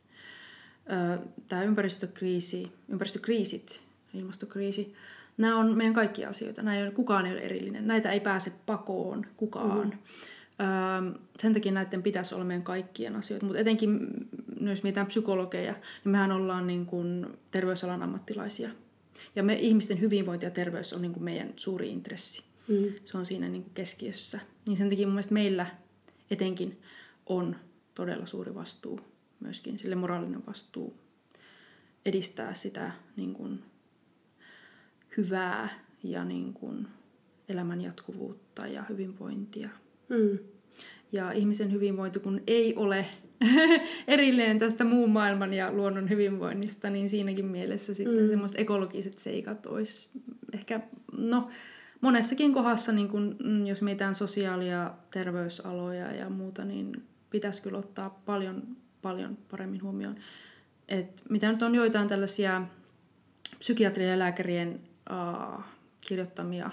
Tämä 1.48 1.62
ympäristökriisi, 1.62 2.72
ympäristökriisit, 2.88 3.80
ilmastokriisi, 4.14 4.94
nämä 5.36 5.56
on 5.56 5.76
meidän 5.76 5.94
kaikki 5.94 6.24
asioita. 6.24 6.62
Nämä 6.62 6.76
ei 6.76 6.82
ole, 6.82 6.90
kukaan 6.90 7.26
ei 7.26 7.32
ole 7.32 7.40
erillinen. 7.40 7.86
Näitä 7.86 8.12
ei 8.12 8.20
pääse 8.20 8.52
pakoon 8.66 9.26
kukaan. 9.36 9.88
Mm. 9.88 11.14
sen 11.38 11.54
takia 11.54 11.72
näiden 11.72 12.02
pitäisi 12.02 12.34
olla 12.34 12.44
meidän 12.44 12.62
kaikkien 12.62 13.16
asioita. 13.16 13.46
Mutta 13.46 13.60
etenkin, 13.60 14.08
jos 14.60 14.82
mietitään 14.82 15.06
psykologeja, 15.06 15.72
niin 15.72 16.12
mehän 16.12 16.32
ollaan 16.32 16.66
niin 16.66 16.86
kuin 16.86 17.26
terveysalan 17.50 18.02
ammattilaisia. 18.02 18.70
Ja 19.36 19.42
me 19.42 19.54
ihmisten 19.54 20.00
hyvinvointi 20.00 20.46
ja 20.46 20.50
terveys 20.50 20.92
on 20.92 21.02
niin 21.02 21.12
kuin 21.12 21.24
meidän 21.24 21.52
suuri 21.56 21.90
intressi. 21.90 22.42
Mm. 22.68 22.92
Se 23.04 23.18
on 23.18 23.26
siinä 23.26 23.48
niin 23.48 23.62
kuin 23.62 23.74
keskiössä. 23.74 24.40
Niin 24.68 24.76
sen 24.76 24.90
takia 24.90 25.06
mun 25.06 25.14
mielestä 25.14 25.34
meillä 25.34 25.66
etenkin 26.30 26.80
on 27.26 27.56
todella 27.94 28.26
suuri 28.26 28.54
vastuu 28.54 29.00
myöskin, 29.40 29.78
sille 29.78 29.94
moraalinen 29.94 30.46
vastuu 30.46 30.94
edistää 32.06 32.54
sitä 32.54 32.92
niin 33.16 33.34
kuin, 33.34 33.62
hyvää 35.16 35.68
ja 36.02 36.24
niin 36.24 36.52
kuin, 36.52 36.86
elämän 37.48 37.80
jatkuvuutta 37.80 38.66
ja 38.66 38.84
hyvinvointia. 38.88 39.68
Mm. 40.08 40.38
Ja 41.12 41.32
ihmisen 41.32 41.72
hyvinvointi, 41.72 42.20
kun 42.20 42.40
ei 42.46 42.74
ole 42.76 43.06
erilleen 44.08 44.58
tästä 44.58 44.84
muun 44.84 45.10
maailman 45.10 45.52
ja 45.52 45.72
luonnon 45.72 46.10
hyvinvoinnista, 46.10 46.90
niin 46.90 47.10
siinäkin 47.10 47.46
mielessä 47.46 47.94
sitten 47.94 48.22
mm. 48.22 48.28
semmoiset 48.28 48.58
ekologiset 48.58 49.18
seikat 49.18 49.66
olisi 49.66 50.08
ehkä, 50.52 50.80
no 51.16 51.48
monessakin 52.00 52.54
kohdassa, 52.54 52.92
niin 52.92 53.08
kun, 53.08 53.36
mm, 53.44 53.66
jos 53.66 53.82
mietitään 53.82 54.14
sosiaali- 54.14 54.68
ja 54.68 54.94
terveysaloja 55.10 56.12
ja 56.12 56.30
muuta, 56.30 56.64
niin 56.64 57.02
pitäisi 57.30 57.62
kyllä 57.62 57.78
ottaa 57.78 58.22
paljon, 58.26 58.62
paljon 59.02 59.38
paremmin 59.50 59.82
huomioon. 59.82 60.16
Et 60.88 61.22
mitä 61.30 61.52
nyt 61.52 61.62
on 61.62 61.74
joitain 61.74 62.08
tällaisia 62.08 62.62
psykiatrien 63.58 64.10
ja 64.10 64.18
lääkärien 64.18 64.80
uh, 65.10 65.62
kirjoittamia 66.00 66.70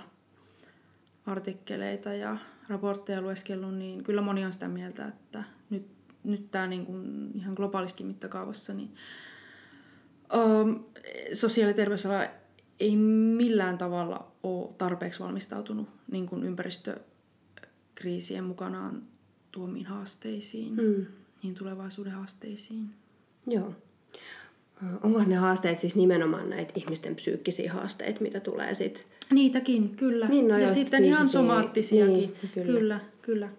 artikkeleita 1.26 2.13
ja 2.13 2.38
raportteja 2.67 3.22
lueskellut, 3.22 3.76
niin 3.76 4.04
kyllä 4.04 4.22
moni 4.22 4.46
on 4.46 4.54
sitä 4.54 4.67
mieltä, 4.67 5.08
että 5.08 5.44
nyt, 5.70 5.88
nyt 6.24 6.52
tämä 6.52 6.67
niin 6.67 6.86
kuin 6.86 7.32
ihan 7.36 7.54
globaalisti 7.54 8.04
mittakaavassa, 8.04 8.74
niin 8.74 8.96
um, 10.36 10.84
sosiaali- 11.34 11.72
ja 11.72 11.76
terveysala 11.76 12.24
ei 12.80 12.96
millään 13.36 13.78
tavalla 13.78 14.32
ole 14.44 14.70
tarpeeksi 14.78 15.20
valmistautunut 15.20 15.89
niin 16.12 16.26
kuin 16.26 16.44
ympäristökriisien 16.44 18.44
mukanaan 18.44 19.04
tuomiin 19.52 19.86
haasteisiin, 19.86 20.74
mm. 20.74 21.06
niin 21.44 21.56
tulevaisuuden 21.56 22.13
haasteisiin. 22.13 22.89
Joo. 23.48 23.76
Onko 25.04 25.24
ne 25.24 25.36
haasteet 25.36 25.78
siis 25.78 25.96
nimenomaan 25.96 26.50
näitä 26.50 26.74
ihmisten 26.76 27.15
psyykkisiä 27.15 27.74
haasteita, 27.74 28.22
mitä 28.22 28.39
tulee 28.39 28.74
sitten? 28.74 29.04
Niitäkin, 29.32 29.96
kyllä. 29.96 30.28
Niin, 30.28 30.48
no 30.48 30.58
ja 30.58 30.70
sitten 30.70 31.00
fyysisiä... 31.00 31.17
ihan 31.17 31.30
somaattisiakin. 31.30 32.13
Niin, 32.13 32.36
kyllä. 32.54 32.80
kyllä, 32.80 33.00
kyllä. 33.22 33.50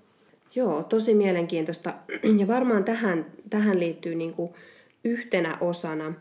Joo, 0.55 0.83
tosi 0.83 1.15
mielenkiintoista. 1.15 1.95
Ja 2.39 2.47
varmaan 2.47 2.85
tähän, 2.85 3.27
tähän 3.51 3.81
liittyy 3.81 4.15
niinku 4.15 4.57
yhtenä 5.05 5.59
osana, 5.61 6.15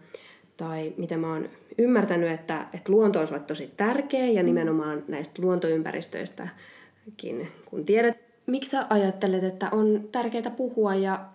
tai 0.57 0.93
mitä 0.97 1.17
mä 1.17 1.33
oon 1.33 1.49
ymmärtänyt, 1.77 2.31
että, 2.31 2.67
että 2.73 2.91
luonto 2.91 3.19
olisi 3.19 3.39
tosi 3.39 3.71
tärkeä 3.77 4.27
ja 4.27 4.43
nimenomaan 4.43 5.03
näistä 5.07 5.41
luontoympäristöistäkin, 5.41 7.47
kun 7.65 7.85
tiedät. 7.85 8.17
Miksi 8.45 8.71
sä 8.71 8.85
ajattelet, 8.89 9.43
että 9.43 9.69
on 9.71 10.09
tärkeää 10.11 10.51
puhua 10.57 10.95
ja 10.95 11.25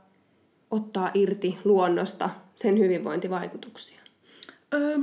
ottaa 0.70 1.10
irti 1.14 1.58
luonnosta 1.64 2.30
sen 2.56 2.78
hyvinvointivaikutuksia? 2.78 4.00
Öö, 4.74 4.98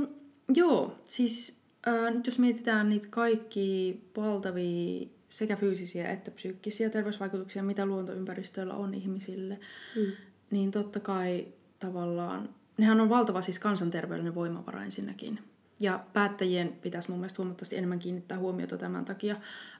joo, 0.54 0.98
siis 1.04 1.60
öö, 1.86 2.10
nyt 2.10 2.26
jos 2.26 2.38
mietitään 2.38 2.88
niitä 2.88 3.06
kaikki 3.10 4.00
valtavia 4.16 5.08
sekä 5.28 5.56
fyysisiä 5.56 6.10
että 6.10 6.30
psyykkisiä 6.30 6.90
terveysvaikutuksia, 6.90 7.62
mitä 7.62 7.86
luontoympäristöillä 7.86 8.74
on 8.74 8.94
ihmisille, 8.94 9.58
mm. 9.96 10.12
niin 10.50 10.70
totta 10.70 11.00
kai 11.00 11.46
tavallaan 11.78 12.48
nehän 12.78 13.00
on 13.00 13.08
valtava 13.08 13.42
siis 13.42 13.58
kansanterveydellinen 13.58 14.34
voimavara 14.34 14.84
ensinnäkin. 14.84 15.38
Ja 15.80 16.04
päättäjien 16.12 16.72
pitäisi 16.82 17.10
mun 17.10 17.18
mielestä 17.18 17.42
huomattavasti 17.42 17.76
enemmän 17.76 17.98
kiinnittää 17.98 18.38
huomiota 18.38 18.78
tämän 18.78 19.04
takia 19.04 19.36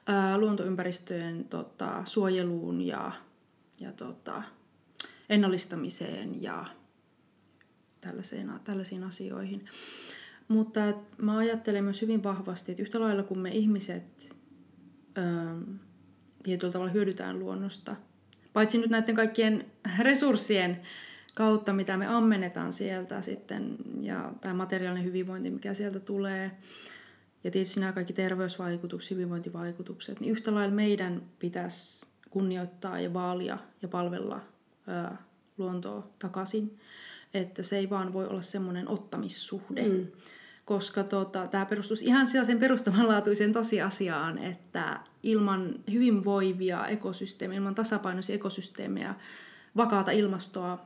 ää, 0.07 0.37
luontoympäristöjen 0.37 1.45
tota, 1.49 2.01
suojeluun 2.05 2.81
ja, 2.81 3.11
ja 3.81 3.91
tota, 3.91 4.43
ennallistamiseen 5.29 6.41
ja 6.41 6.65
tällaisiin, 8.07 8.51
tällaisiin 8.63 9.03
asioihin. 9.03 9.65
Mutta 10.47 10.79
mä 11.17 11.37
ajattelen 11.37 11.83
myös 11.83 12.01
hyvin 12.01 12.23
vahvasti, 12.23 12.71
että 12.71 12.81
yhtä 12.81 12.99
lailla 12.99 13.23
kuin 13.23 13.39
me 13.39 13.49
ihmiset 13.49 14.35
ää, 15.15 15.55
tietyllä 16.43 16.73
tavalla 16.73 16.91
hyödytään 16.91 17.39
luonnosta, 17.39 17.95
paitsi 18.53 18.77
nyt 18.77 18.89
näiden 18.89 19.15
kaikkien 19.15 19.65
resurssien 19.99 20.81
kautta, 21.35 21.73
mitä 21.73 21.97
me 21.97 22.07
ammennetaan 22.07 22.73
sieltä 22.73 23.21
sitten, 23.21 23.77
ja 24.01 24.33
tämä 24.41 24.53
materiaalinen 24.53 25.07
hyvinvointi, 25.07 25.51
mikä 25.51 25.73
sieltä 25.73 25.99
tulee, 25.99 26.51
ja 27.43 27.51
tietysti 27.51 27.79
nämä 27.79 27.91
kaikki 27.91 28.13
terveysvaikutukset, 28.13 29.11
hyvinvointivaikutukset, 29.11 30.19
niin 30.19 30.31
yhtä 30.31 30.55
lailla 30.55 30.75
meidän 30.75 31.21
pitäisi 31.39 32.07
kunnioittaa 32.29 32.99
ja 32.99 33.13
vaalia 33.13 33.57
ja 33.81 33.87
palvella 33.87 34.41
ää, 34.87 35.17
luontoa 35.57 36.07
takaisin. 36.19 36.79
Että 37.35 37.63
se 37.63 37.77
ei 37.77 37.89
vaan 37.89 38.13
voi 38.13 38.27
olla 38.27 38.41
semmoinen 38.41 38.89
ottamissuhde. 38.89 39.83
Mm. 39.87 40.07
Koska 40.65 41.03
tota, 41.03 41.47
tämä 41.47 41.65
perustus 41.65 42.01
ihan 42.01 42.27
sellaisen 42.27 42.59
perustavanlaatuisen 42.59 43.53
tosiasiaan, 43.53 44.37
että 44.37 44.99
ilman 45.23 45.75
hyvinvoivia 45.91 46.87
ekosysteemejä, 46.87 47.57
ilman 47.57 47.75
tasapainoisia 47.75 48.35
ekosysteemejä, 48.35 49.15
vakaata 49.77 50.11
ilmastoa, 50.11 50.85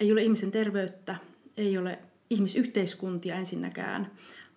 ei 0.00 0.12
ole 0.12 0.22
ihmisen 0.22 0.50
terveyttä, 0.50 1.16
ei 1.56 1.78
ole 1.78 1.98
ihmisyhteiskuntia 2.30 3.36
ensinnäkään, 3.36 4.10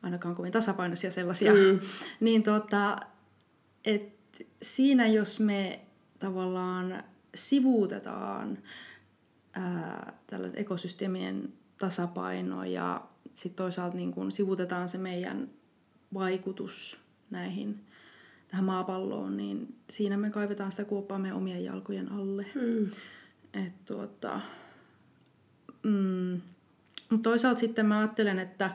ainakaan 0.03 0.35
kovin 0.35 0.51
tasapainoisia 0.51 1.11
sellaisia, 1.11 1.53
mm. 1.53 1.79
niin 2.19 2.43
tota, 2.43 2.97
et 3.85 4.17
siinä 4.61 5.07
jos 5.07 5.39
me 5.39 5.79
tavallaan 6.19 7.03
sivuutetaan 7.35 8.57
ää, 9.57 10.13
tällä 10.27 10.49
ekosysteemien 10.53 11.53
tasapaino 11.77 12.63
ja 12.63 13.01
sitten 13.33 13.57
toisaalta 13.57 13.97
niin 13.97 14.11
kun 14.11 14.31
sivuutetaan 14.31 14.89
se 14.89 14.97
meidän 14.97 15.49
vaikutus 16.13 16.97
näihin 17.29 17.79
tähän 18.47 18.65
maapalloon, 18.65 19.37
niin 19.37 19.75
siinä 19.89 20.17
me 20.17 20.29
kaivetaan 20.29 20.71
sitä 20.71 20.85
kuoppaa 20.85 21.19
meidän 21.19 21.37
omien 21.37 21.63
jalkojen 21.63 22.11
alle. 22.11 22.45
Mm. 22.55 22.91
Et 23.53 23.85
tuota, 23.85 24.41
Mm, 25.83 26.41
toisaalta 27.23 27.59
sitten 27.59 27.85
mä 27.85 27.99
ajattelen, 27.99 28.39
että 28.39 28.71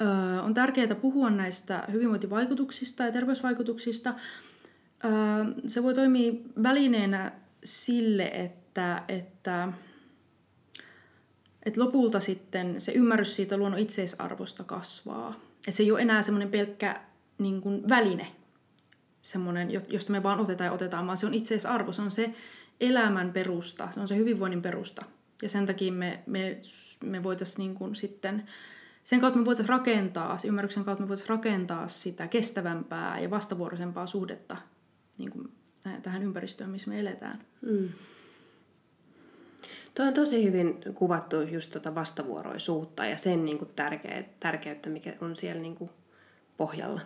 ö, 0.00 0.04
on 0.42 0.54
tärkeää 0.54 0.94
puhua 0.94 1.30
näistä 1.30 1.84
hyvinvointivaikutuksista 1.92 3.04
ja 3.04 3.12
terveysvaikutuksista. 3.12 4.14
Ö, 5.04 5.08
se 5.66 5.82
voi 5.82 5.94
toimia 5.94 6.32
välineenä 6.62 7.32
sille, 7.64 8.24
että, 8.24 8.61
että, 9.08 9.72
että 11.62 11.80
lopulta 11.80 12.20
sitten 12.20 12.80
se 12.80 12.92
ymmärrys 12.92 13.36
siitä 13.36 13.56
luonnon 13.56 13.80
itseisarvosta 13.80 14.64
kasvaa. 14.64 15.40
Että 15.56 15.76
se 15.76 15.82
ei 15.82 15.92
ole 15.92 16.02
enää 16.02 16.22
semmoinen 16.22 16.50
pelkkä 16.50 17.00
niin 17.38 17.60
kuin 17.60 17.88
väline, 17.88 18.26
semmoinen, 19.22 19.70
josta 19.88 20.12
me 20.12 20.22
vaan 20.22 20.40
otetaan 20.40 20.66
ja 20.66 20.72
otetaan, 20.72 21.06
vaan 21.06 21.18
se 21.18 21.26
on 21.26 21.34
itseisarvo, 21.34 21.92
se 21.92 22.02
on 22.02 22.10
se 22.10 22.34
elämän 22.80 23.32
perusta, 23.32 23.88
se 23.90 24.00
on 24.00 24.08
se 24.08 24.16
hyvinvoinnin 24.16 24.62
perusta. 24.62 25.04
Ja 25.42 25.48
sen 25.48 25.66
takia 25.66 25.92
me, 25.92 26.22
me, 26.26 26.60
me 27.04 27.22
voitaisiin 27.22 27.58
niin 27.58 27.74
kuin 27.74 27.94
sitten, 27.94 28.48
sen 29.04 29.20
kautta 29.20 29.38
me 29.38 29.44
voitaisiin 29.44 29.68
rakentaa, 29.68 30.38
ymmärryksen 30.44 30.84
kautta 30.84 31.02
me 31.02 31.08
voitaisiin 31.08 31.28
rakentaa 31.28 31.88
sitä 31.88 32.28
kestävämpää 32.28 33.20
ja 33.20 33.30
vastavuoroisempaa 33.30 34.06
suhdetta 34.06 34.56
niin 35.18 35.30
kuin 35.30 35.52
tähän 36.02 36.22
ympäristöön, 36.22 36.70
missä 36.70 36.90
me 36.90 37.00
eletään. 37.00 37.38
Mm. 37.60 37.88
Tuo 39.94 40.06
on 40.06 40.14
tosi 40.14 40.44
hyvin 40.44 40.80
kuvattu 40.94 41.40
just 41.40 41.72
tuota 41.72 41.94
vastavuoroisuutta 41.94 43.06
ja 43.06 43.16
sen 43.16 43.44
niin 43.44 43.58
kuin 43.58 43.70
tärkeä, 43.76 44.24
tärkeyttä, 44.40 44.90
mikä 44.90 45.14
on 45.20 45.36
siellä 45.36 45.62
niin 45.62 45.74
kuin 45.74 45.90
pohjalla. 46.56 47.00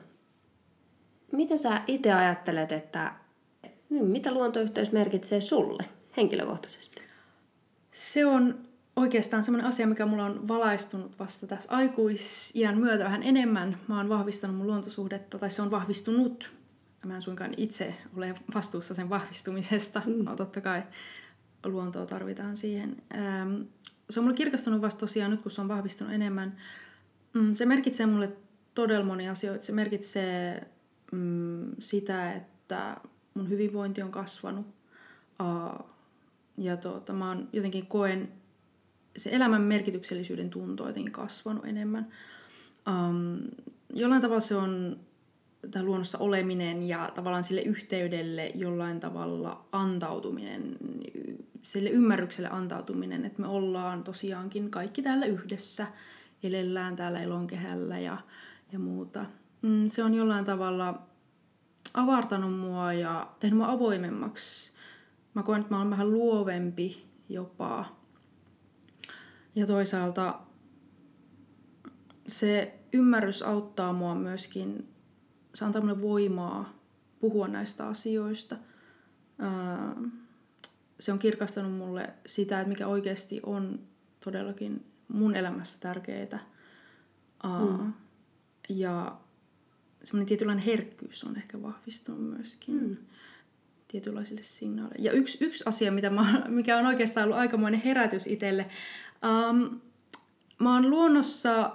Mitä 1.33 1.57
sä 1.57 1.83
itse 1.87 2.13
ajattelet, 2.13 2.73
että 2.73 3.13
niin, 3.91 4.07
mitä 4.07 4.33
luontoyhteys 4.33 4.93
merkitsee 4.93 5.41
sulle 5.41 5.85
henkilökohtaisesti? 6.17 7.03
Se 7.93 8.27
on 8.27 8.59
oikeastaan 8.97 9.45
semmoinen 9.45 9.69
asia, 9.69 9.87
mikä 9.87 10.07
mulla 10.07 10.25
on 10.25 10.49
valaistunut 10.49 11.19
vasta 11.19 11.47
tässä 11.47 11.73
aikuisiän 11.73 12.79
myötä 12.79 13.05
vähän 13.05 13.23
enemmän. 13.23 13.77
Mä 13.89 13.97
oon 13.97 14.09
vahvistanut 14.09 14.57
mun 14.57 14.67
luontosuhdetta, 14.67 15.39
tai 15.39 15.51
se 15.51 15.63
on 15.63 15.71
vahvistunut. 15.71 16.51
Mä 17.05 17.17
en 17.17 17.23
suinkaan 17.23 17.55
itse 17.57 17.95
ole 18.17 18.35
vastuussa 18.55 18.95
sen 18.95 19.11
vahvistumisesta. 19.11 20.03
Mm. 20.07 20.25
No, 20.25 20.37
totta 20.37 20.61
kai 20.61 20.83
luontoa 21.69 22.07
tarvitaan 22.07 22.57
siihen. 22.57 23.03
Ähm, 23.15 23.63
se 24.11 24.21
on 24.21 24.25
mulle 24.25 24.37
kirkastunut 24.37 24.83
vasta 24.83 25.01
tosiaan 25.01 25.31
nyt, 25.31 25.41
kun 25.41 25.51
se 25.51 25.61
on 25.61 25.69
vahvistunut 25.69 26.13
enemmän. 26.13 26.57
Mm, 27.35 27.55
se 27.55 27.67
merkitsee 27.67 28.07
mulle 28.07 28.33
todella 28.75 29.05
monia 29.05 29.33
asioita. 29.33 29.65
Se 29.65 29.73
merkitsee 29.73 30.67
mm, 31.13 31.71
sitä, 31.79 32.33
että 32.33 32.97
mun 33.35 33.49
hyvinvointi 33.49 34.03
on 34.03 34.11
kasvanut. 34.11 34.67
Uh, 35.43 35.87
ja 36.59 36.77
tuota, 36.77 37.13
mä 37.13 37.29
oon 37.29 37.49
jotenkin 37.53 37.87
koen, 37.87 38.33
se 39.17 39.31
elämän 39.33 39.63
merkityksellisyyden 39.63 40.51
tunto 40.51 40.83
on 40.83 40.89
jotenkin 40.89 41.13
kasvanut 41.13 41.65
enemmän. 41.65 42.13
Jollain 43.95 44.23
tavalla 44.23 44.41
se 44.41 44.57
on 44.57 45.01
tämä 45.71 45.85
luonnossa 45.85 46.19
oleminen 46.19 46.89
ja 46.89 47.11
tavallaan 47.15 47.45
sille 47.45 47.63
yhteydelle 47.63 48.53
jollain 48.55 49.01
tavalla 49.01 49.67
antautuminen, 49.73 50.77
sille 51.63 51.91
ymmärrykselle 51.91 52.49
antautuminen, 52.51 53.25
että 53.25 53.43
me 53.43 53.49
ollaan 53.49 54.05
tosiaankin 54.05 54.71
kaikki 54.71 55.03
täällä 55.03 55.27
yhdessä, 55.27 55.87
elellään 56.43 56.97
täällä 56.97 57.21
elonkehällä 57.21 57.99
ja, 57.99 58.19
ja 58.73 58.79
muuta. 58.79 59.25
Mm, 59.63 59.89
se 59.89 60.05
on 60.05 60.15
jollain 60.15 60.45
tavalla 60.45 61.03
avartanut 61.95 62.59
mua 62.59 62.93
ja 62.93 63.31
tehnyt 63.41 63.59
mua 63.59 63.71
avoimemmaksi. 63.71 64.73
Mä 65.35 65.43
koen, 65.43 65.61
että 65.61 65.75
mä 65.75 65.79
olen 65.79 65.91
vähän 65.91 66.11
luovempi 66.11 67.07
jopa. 67.29 67.85
Ja 69.55 69.67
toisaalta 69.67 70.41
se 72.27 72.79
ymmärrys 72.93 73.43
auttaa 73.43 73.93
mua 73.93 74.15
myöskin, 74.15 74.89
se 75.57 75.65
antaa 75.65 75.83
mulle 75.83 76.03
voimaa 76.03 76.79
puhua 77.21 77.49
näistä 77.49 77.87
asioista. 77.87 78.57
Se 81.01 81.13
on 81.13 81.19
kirkastanut 81.19 81.73
mulle 81.73 82.15
sitä, 82.27 82.61
että 82.61 82.69
mikä 82.69 82.87
oikeasti 82.87 83.41
on 83.43 83.81
todellakin 84.25 84.87
mun 85.09 85.37
elämässä 85.37 85.79
tärkeää. 85.81 86.39
Mm. 87.45 87.93
Ja 88.69 89.17
semmoinen 90.03 90.27
tietynlainen 90.29 90.65
herkkyys 90.65 91.25
on 91.25 91.37
ehkä 91.37 91.63
vahvistunut 91.63 92.31
myöskin 92.31 92.89
mm. 92.89 92.97
tietynlaisille 93.89 94.43
signaaleille. 94.43 95.05
Ja 95.05 95.13
yksi, 95.13 95.45
yksi 95.45 95.65
asia, 95.67 95.93
mitä 95.93 96.11
mä, 96.11 96.45
mikä 96.49 96.79
on 96.79 96.87
oikeastaan 96.87 97.25
ollut 97.25 97.39
aikamoinen 97.39 97.81
herätys 97.81 98.27
itselle. 98.27 98.67
Um, 99.51 99.81
mä 100.59 100.75
oon 100.75 100.91
luonnossa 100.91 101.73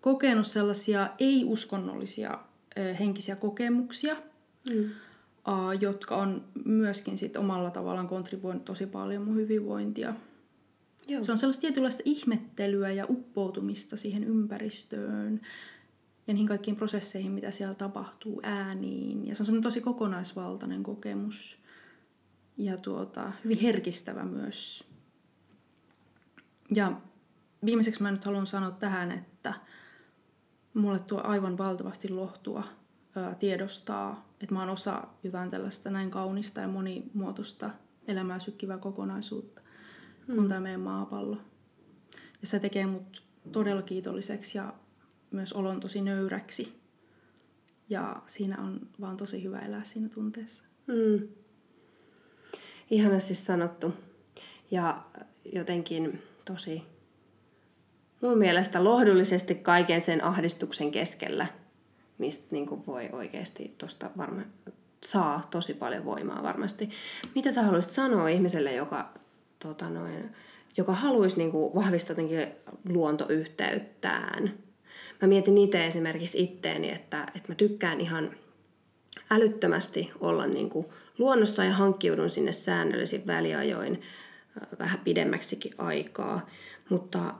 kokenut 0.00 0.46
sellaisia 0.46 1.10
ei-uskonnollisia 1.18 2.38
henkisiä 2.98 3.36
kokemuksia, 3.36 4.16
mm. 4.70 4.90
jotka 5.80 6.16
on 6.16 6.44
myöskin 6.64 7.18
sit 7.18 7.36
omalla 7.36 7.70
tavallaan 7.70 8.08
kontribuoinut 8.08 8.64
tosi 8.64 8.86
paljon 8.86 9.24
mun 9.24 9.36
hyvinvointia. 9.36 10.14
Joo. 11.08 11.22
Se 11.22 11.32
on 11.32 11.38
sellaista 11.38 11.60
tietynlaista 11.60 12.02
ihmettelyä 12.04 12.92
ja 12.92 13.06
uppoutumista 13.08 13.96
siihen 13.96 14.24
ympäristöön 14.24 15.40
ja 16.26 16.34
niihin 16.34 16.48
kaikkiin 16.48 16.76
prosesseihin, 16.76 17.32
mitä 17.32 17.50
siellä 17.50 17.74
tapahtuu, 17.74 18.40
ääniin. 18.42 19.26
Ja 19.26 19.34
se 19.34 19.42
on 19.42 19.46
semmoinen 19.46 19.62
tosi 19.62 19.80
kokonaisvaltainen 19.80 20.82
kokemus 20.82 21.58
ja 22.56 22.78
tuota, 22.78 23.32
hyvin 23.44 23.58
herkistävä 23.58 24.24
myös. 24.24 24.84
Ja 26.74 27.00
viimeiseksi 27.64 28.02
mä 28.02 28.10
nyt 28.10 28.24
haluan 28.24 28.46
sanoa 28.46 28.70
tähän, 28.70 29.12
että 29.12 29.33
mulle 30.74 30.98
tuo 30.98 31.20
aivan 31.24 31.58
valtavasti 31.58 32.08
lohtua 32.08 32.62
ää, 33.16 33.34
tiedostaa, 33.34 34.28
että 34.40 34.54
mä 34.54 34.60
oon 34.60 34.68
osa 34.68 35.02
jotain 35.22 35.50
tällaista 35.50 35.90
näin 35.90 36.10
kaunista 36.10 36.60
ja 36.60 36.68
monimuotoista 36.68 37.70
elämää 38.06 38.38
sykkivää 38.38 38.78
kokonaisuutta, 38.78 39.62
hmm. 40.26 40.34
kun 40.36 40.48
tämä 40.48 40.60
meidän 40.60 40.80
maapallo. 40.80 41.36
Ja 42.40 42.46
se 42.46 42.58
tekee 42.58 42.86
mut 42.86 43.22
todella 43.52 43.82
kiitolliseksi 43.82 44.58
ja 44.58 44.74
myös 45.30 45.52
olon 45.52 45.80
tosi 45.80 46.00
nöyräksi. 46.00 46.80
Ja 47.88 48.22
siinä 48.26 48.62
on 48.62 48.80
vaan 49.00 49.16
tosi 49.16 49.42
hyvä 49.42 49.58
elää 49.58 49.84
siinä 49.84 50.08
tunteessa. 50.08 50.64
Mm. 50.86 51.28
Ihanasti 52.90 53.34
sanottu. 53.34 53.94
Ja 54.70 55.04
jotenkin 55.52 56.22
tosi 56.44 56.82
mun 58.24 58.38
mielestä 58.38 58.84
lohdullisesti 58.84 59.54
kaiken 59.54 60.00
sen 60.00 60.24
ahdistuksen 60.24 60.90
keskellä, 60.90 61.46
mistä 62.18 62.46
niin 62.50 62.66
kuin 62.66 62.86
voi 62.86 63.08
oikeasti 63.12 63.74
tuosta 63.78 64.10
varmaan 64.16 64.46
saa 65.04 65.48
tosi 65.50 65.74
paljon 65.74 66.04
voimaa 66.04 66.42
varmasti. 66.42 66.90
Mitä 67.34 67.52
sä 67.52 67.62
haluaisit 67.62 67.90
sanoa 67.90 68.28
ihmiselle, 68.28 68.72
joka, 68.72 69.08
tota 69.58 69.90
noin, 69.90 70.34
joka 70.76 70.92
haluaisi 70.92 71.38
niin 71.38 71.50
kuin 71.50 71.74
vahvistaa 71.74 72.10
jotenkin 72.10 72.48
luontoyhteyttään 72.88 74.64
mä 75.22 75.28
mietin 75.28 75.58
itse 75.58 75.86
esimerkiksi 75.86 76.42
itteeni, 76.42 76.90
että, 76.90 77.26
että 77.36 77.48
mä 77.48 77.54
tykkään 77.54 78.00
ihan 78.00 78.30
älyttömästi 79.30 80.10
olla 80.20 80.46
niin 80.46 80.70
kuin 80.70 80.86
luonnossa 81.18 81.64
ja 81.64 81.72
hankkiudun 81.72 82.30
sinne 82.30 82.52
säännöllisin 82.52 83.26
väliajoin 83.26 84.02
vähän 84.78 85.00
pidemmäksikin 85.04 85.74
aikaa. 85.78 86.48
Mutta, 86.88 87.34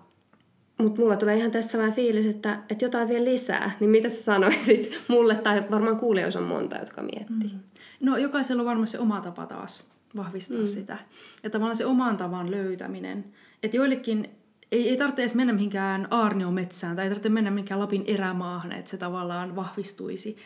mutta 0.84 1.00
mulla 1.00 1.16
tulee 1.16 1.36
ihan 1.36 1.50
tässä 1.50 1.78
vähän 1.78 1.92
fiilis, 1.92 2.26
että, 2.26 2.58
että 2.68 2.84
jotain 2.84 3.08
vielä 3.08 3.24
lisää. 3.24 3.70
Niin 3.80 3.90
mitä 3.90 4.08
sä 4.08 4.22
sanoisit 4.22 4.90
mulle, 5.08 5.34
tai 5.34 5.64
varmaan 5.70 5.96
kuulijoissa 5.96 6.40
on 6.40 6.46
monta, 6.46 6.76
jotka 6.76 7.02
miettii. 7.02 7.50
Mm. 7.52 7.60
No 8.00 8.16
jokaisella 8.16 8.62
on 8.62 8.66
varmasti 8.66 8.96
se 8.96 9.02
oma 9.02 9.20
tapa 9.20 9.46
taas 9.46 9.90
vahvistaa 10.16 10.58
mm. 10.58 10.66
sitä. 10.66 10.98
Ja 11.42 11.50
tavallaan 11.50 11.76
se 11.76 11.86
oman 11.86 12.16
tavan 12.16 12.50
löytäminen. 12.50 13.24
Että 13.62 13.76
joillekin 13.76 14.30
ei, 14.72 14.88
ei 14.88 14.96
tarvitse 14.96 15.22
edes 15.22 15.34
mennä 15.34 15.52
mihinkään 15.52 16.08
Aarnio-metsään 16.10 16.96
tai 16.96 17.04
ei 17.04 17.10
tarvitse 17.10 17.28
mennä 17.28 17.50
mihinkään 17.50 17.80
Lapin 17.80 18.04
erämaahan, 18.06 18.72
että 18.72 18.90
se 18.90 18.96
tavallaan 18.96 19.56
vahvistuisi. 19.56 20.36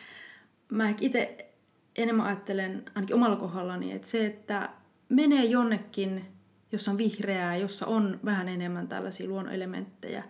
Mä 0.69 0.93
itse 1.01 1.49
enemmän 1.95 2.25
ajattelen, 2.25 2.83
ainakin 2.95 3.15
omalla 3.15 3.35
kohdallani, 3.35 3.91
että 3.91 4.07
se, 4.07 4.25
että 4.25 4.69
menee 5.09 5.45
jonnekin, 5.45 6.25
jossa 6.71 6.91
on 6.91 6.97
vihreää, 6.97 7.57
jossa 7.57 7.85
on 7.85 8.19
vähän 8.25 8.49
enemmän 8.49 8.87
tällaisia 8.87 9.27
luonnoelementtejä, 9.27 10.23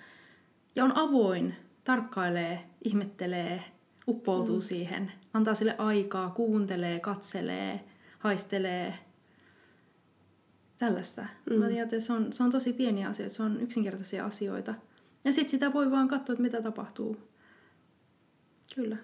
ja 0.75 0.84
on 0.84 0.97
avoin, 0.97 1.56
tarkkailee, 1.84 2.69
ihmettelee, 2.84 3.63
uppoutuu 4.08 4.60
mm. 4.60 4.62
siihen, 4.62 5.12
antaa 5.34 5.56
sille 5.56 5.75
aikaa, 5.78 6.30
kuuntelee, 6.30 6.99
katselee, 6.99 7.84
haistelee– 8.19 8.93
tällaista. 10.80 11.25
Mm. 11.49 11.56
Mä 11.56 11.67
tiedän, 11.67 11.84
että 11.84 11.99
se 11.99 12.13
on, 12.13 12.34
se 12.34 12.43
on 12.43 12.52
tosi 12.52 12.73
pieniä 12.73 13.10
asioita, 13.10 13.36
se 13.36 13.43
on 13.43 13.62
yksinkertaisia 13.62 14.25
asioita. 14.25 14.73
Ja 15.23 15.34
sitten 15.34 15.49
sitä 15.49 15.73
voi 15.73 15.91
vaan 15.91 16.08
katsoa, 16.08 16.34
että 16.34 16.43
mitä 16.43 16.62
tapahtuu. 16.62 17.17
Kyllä. 18.75 18.97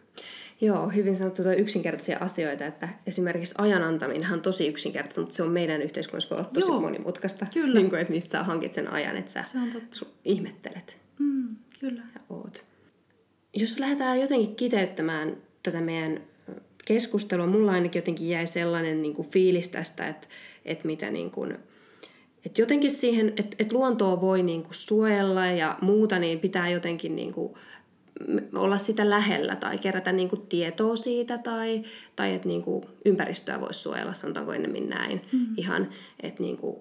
Joo, 0.62 0.90
hyvin 0.90 1.18
sanottu 1.18 1.44
tuo 1.44 1.52
yksinkertaisia 1.52 2.18
asioita, 2.18 2.66
että 2.66 2.90
esimerkiksi 3.08 3.56
ajan 3.58 3.84
antaminen 3.84 4.34
on 4.34 4.42
tosi 4.42 4.68
yksinkertaista, 4.68 5.22
mutta 5.22 5.36
se 5.36 5.44
on 5.44 5.52
meidän 5.52 5.82
yhteiskunnassa 5.82 6.30
voi 6.30 6.40
olla 6.40 6.50
tosi 6.54 6.68
Joo, 6.68 6.82
monimutkaista. 6.82 7.48
Kyllä. 7.54 7.80
Niin 7.80 7.90
kuin, 7.90 8.02
että 8.02 8.14
mistä 8.14 8.32
sä 8.32 8.44
hankit 8.44 8.74
sen 8.74 8.94
ajan, 8.94 9.18
että 9.18 9.32
sä 9.32 9.42
se 9.42 9.58
on 9.58 9.72
totta. 9.72 10.06
ihmettelet. 10.26 10.98
Mm, 11.20 11.56
kyllä. 11.80 12.02
Ja 12.16 12.22
oot. 12.30 12.64
Jos 13.54 13.80
lähdetään 13.80 14.22
jotenkin 14.22 14.56
kiteyttämään 14.56 15.38
tätä 15.64 15.82
meidän 15.82 16.22
keskustelua, 16.86 17.48
mulla 17.48 17.72
ainakin 17.72 18.00
jotenkin 18.00 18.30
jäi 18.30 18.48
sellainen 18.48 19.02
niin 19.02 19.14
kuin 19.14 19.28
fiilis 19.28 19.70
tästä, 19.70 20.08
että 20.08 20.28
että 20.66 20.88
mitä 20.88 21.12
niin 21.12 21.32
kuin, 21.32 21.58
että 22.46 22.62
jotenkin 22.62 22.92
siihen, 22.92 23.28
että, 23.28 23.56
että 23.60 23.76
luontoa 23.76 24.22
voi 24.22 24.44
niin 24.44 24.64
kuin 24.64 24.74
suojella 24.74 25.46
ja 25.46 25.78
muuta, 25.82 26.20
niin 26.20 26.40
pitää 26.40 26.70
jotenkin 26.70 27.16
niin 27.16 27.34
kuin 27.34 27.54
olla 28.56 28.78
sitä 28.78 29.10
lähellä 29.10 29.56
tai 29.56 29.78
kerätä 29.78 30.12
niin 30.12 30.30
kuin 30.30 30.42
tietoa 30.42 30.96
siitä 30.96 31.38
tai, 31.38 31.84
tai 32.16 32.34
että 32.34 32.48
niin 32.48 32.62
kuin 32.62 32.86
ympäristöä 33.06 33.62
voisi 33.62 33.80
suojella, 33.80 34.14
sanotaanko 34.14 34.54
ennemmin 34.54 34.90
näin. 34.90 35.22
Mm. 35.32 35.48
Ihan, 35.58 35.90
että 36.24 36.44
niin 36.44 36.58
kuin, 36.58 36.78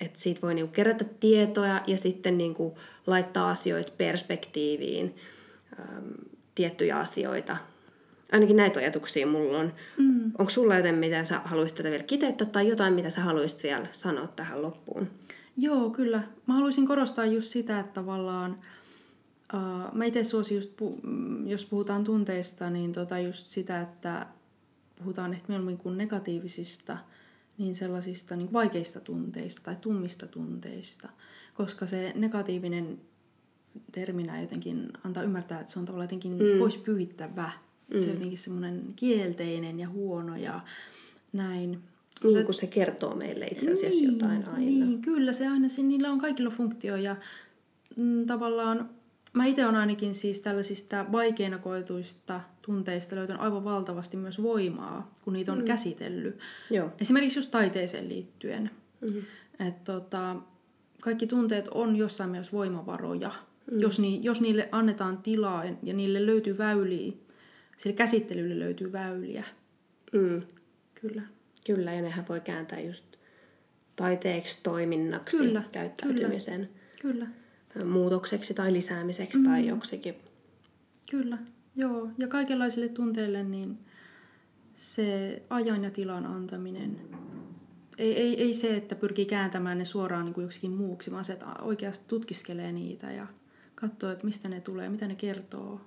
että 0.00 0.20
siitä 0.20 0.40
voi 0.42 0.54
niin 0.54 0.66
kuin 0.66 0.74
kerätä 0.74 1.04
tietoa 1.20 1.80
ja 1.86 1.98
sitten 1.98 2.38
niin 2.38 2.54
kuin 2.54 2.74
laittaa 3.06 3.50
asioita 3.50 3.92
perspektiiviin, 3.96 5.16
ähm, 5.80 6.10
tiettyjä 6.54 6.98
asioita. 6.98 7.56
Ainakin 8.32 8.56
näitä 8.56 8.80
ajatuksia 8.80 9.26
mulla 9.26 9.58
on. 9.58 9.72
Mm. 9.98 10.32
Onko 10.38 10.50
sulla 10.50 10.76
jotain, 10.76 10.94
mitä 10.94 11.24
sä 11.24 11.40
haluaisit 11.44 11.76
tätä 11.76 11.90
vielä 11.90 12.04
kiteyttää 12.04 12.46
tai 12.46 12.68
jotain, 12.68 12.94
mitä 12.94 13.10
sä 13.10 13.20
haluaisit 13.20 13.62
vielä 13.62 13.86
sanoa 13.92 14.26
tähän 14.26 14.62
loppuun? 14.62 15.08
Joo, 15.56 15.90
kyllä. 15.90 16.22
Mä 16.46 16.54
haluaisin 16.54 16.86
korostaa 16.86 17.26
just 17.26 17.48
sitä, 17.48 17.80
että 17.80 17.92
tavallaan 17.92 18.58
Uh, 19.54 19.94
mä 19.94 20.04
itse 20.04 20.24
suosin 20.24 20.56
just, 20.56 20.70
pu- 20.70 21.08
jos 21.46 21.64
puhutaan 21.64 22.04
tunteista, 22.04 22.70
niin 22.70 22.92
tota 22.92 23.18
just 23.18 23.48
sitä, 23.48 23.80
että 23.80 24.26
puhutaan 24.98 25.32
ehkä 25.32 25.44
mieluummin 25.48 25.78
kuin 25.78 25.98
negatiivisista, 25.98 26.98
niin 27.58 27.74
sellaisista 27.74 28.36
niin 28.36 28.52
vaikeista 28.52 29.00
tunteista 29.00 29.62
tai 29.64 29.76
tummista 29.80 30.26
tunteista. 30.26 31.08
Koska 31.54 31.86
se 31.86 32.12
negatiivinen 32.14 33.00
terminä 33.92 34.40
jotenkin 34.40 34.88
antaa 35.04 35.22
ymmärtää, 35.22 35.60
että 35.60 35.72
se 35.72 35.78
on 35.78 35.84
tavallaan 35.84 36.04
jotenkin 36.04 36.32
mm. 36.32 36.58
pois 36.58 36.76
pyyhittävä. 36.76 37.50
Mm. 37.94 38.00
Se 38.00 38.06
on 38.06 38.12
jotenkin 38.12 38.38
semmoinen 38.38 38.82
kielteinen 38.96 39.80
ja 39.80 39.88
huono 39.88 40.36
ja 40.36 40.60
näin. 41.32 41.82
Niin 42.24 42.44
kun 42.44 42.54
se 42.54 42.66
kertoo 42.66 43.16
meille 43.16 43.46
itse 43.46 43.72
asiassa 43.72 44.00
niin, 44.00 44.12
jotain 44.12 44.48
aina. 44.48 44.58
Niin, 44.58 45.02
kyllä 45.02 45.32
se 45.32 45.48
aina, 45.48 45.68
se, 45.68 45.82
niillä 45.82 46.12
on 46.12 46.20
kaikilla 46.20 46.50
funktio 46.50 46.96
ja 46.96 47.16
mm, 47.96 48.26
tavallaan 48.26 48.90
mä 49.34 49.46
itse 49.46 49.64
olen 49.64 49.76
ainakin 49.76 50.14
siis 50.14 50.40
tällaisista 50.40 51.06
vaikeina 51.12 51.58
koetuista 51.58 52.40
tunteista 52.62 53.16
löytänyt 53.16 53.42
aivan 53.42 53.64
valtavasti 53.64 54.16
myös 54.16 54.42
voimaa, 54.42 55.14
kun 55.22 55.32
niitä 55.32 55.52
on 55.52 55.58
mm. 55.58 55.64
käsitellyt. 55.64 56.38
Joo. 56.70 56.92
Esimerkiksi 57.00 57.38
just 57.38 57.50
taiteeseen 57.50 58.08
liittyen. 58.08 58.70
Mm-hmm. 59.00 59.22
Että 59.68 59.92
tota, 59.92 60.36
kaikki 61.00 61.26
tunteet 61.26 61.68
on 61.68 61.96
jossain 61.96 62.30
mielessä 62.30 62.56
voimavaroja, 62.56 63.32
mm. 63.72 63.80
jos, 63.80 63.98
ni, 63.98 64.20
jos 64.22 64.40
niille 64.40 64.68
annetaan 64.72 65.18
tilaa 65.18 65.64
ja 65.82 65.94
niille 65.94 66.26
löytyy 66.26 66.58
väyliä, 66.58 67.12
sille 67.76 67.96
käsittelylle 67.96 68.58
löytyy 68.58 68.92
väyliä. 68.92 69.44
Mm. 70.12 70.42
Kyllä. 70.94 71.22
Kyllä, 71.66 71.92
ja 71.92 72.02
nehän 72.02 72.28
voi 72.28 72.40
kääntää 72.40 72.80
just 72.80 73.04
taiteeksi 73.96 74.60
toiminnaksi 74.62 75.36
kyllä, 75.36 75.62
käyttäytymisen. 75.72 76.68
Kyllä. 77.02 77.14
kyllä 77.14 77.43
muutokseksi 77.84 78.54
tai 78.54 78.72
lisäämiseksi 78.72 79.38
mm. 79.38 79.44
tai 79.44 79.66
joksikin. 79.66 80.14
Kyllä, 81.10 81.38
joo. 81.76 82.08
Ja 82.18 82.28
kaikenlaisille 82.28 82.88
tunteille 82.88 83.42
niin 83.42 83.78
se 84.74 85.42
ajan 85.50 85.84
ja 85.84 85.90
tilan 85.90 86.26
antaminen. 86.26 87.00
Ei, 87.98 88.16
ei, 88.16 88.42
ei 88.42 88.54
se, 88.54 88.76
että 88.76 88.94
pyrkii 88.94 89.26
kääntämään 89.26 89.78
ne 89.78 89.84
suoraan 89.84 90.24
niin 90.24 90.34
kuin 90.34 90.42
joksikin 90.42 90.70
muuksi, 90.70 91.10
vaan 91.10 91.24
se, 91.24 91.32
että 91.32 91.46
oikeasti 91.62 92.04
tutkiskelee 92.08 92.72
niitä 92.72 93.10
ja 93.10 93.26
katsoo, 93.74 94.10
että 94.10 94.24
mistä 94.24 94.48
ne 94.48 94.60
tulee, 94.60 94.88
mitä 94.88 95.08
ne 95.08 95.14
kertoo. 95.14 95.80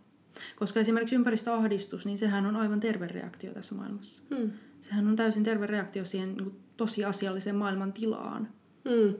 Koska 0.56 0.80
esimerkiksi 0.80 1.15
ympäristöahdistus, 1.15 2.06
niin 2.06 2.17
sehän 2.17 2.45
on 2.45 2.56
aivan 2.56 2.80
terve 2.80 3.08
reaktio 3.08 3.54
tässä 3.54 3.76
maailmassa. 3.76 4.23
Hmm. 4.36 4.52
Sehän 4.82 5.08
on 5.08 5.15
täysin 5.15 5.43
terve 5.43 5.67
reaktio 5.67 6.06
siihen 6.06 6.38
niin 6.38 6.60
tosiasialliseen 6.78 7.56
maailman 7.56 7.93
tilaan. 7.93 8.47
Hmm. 8.89 9.15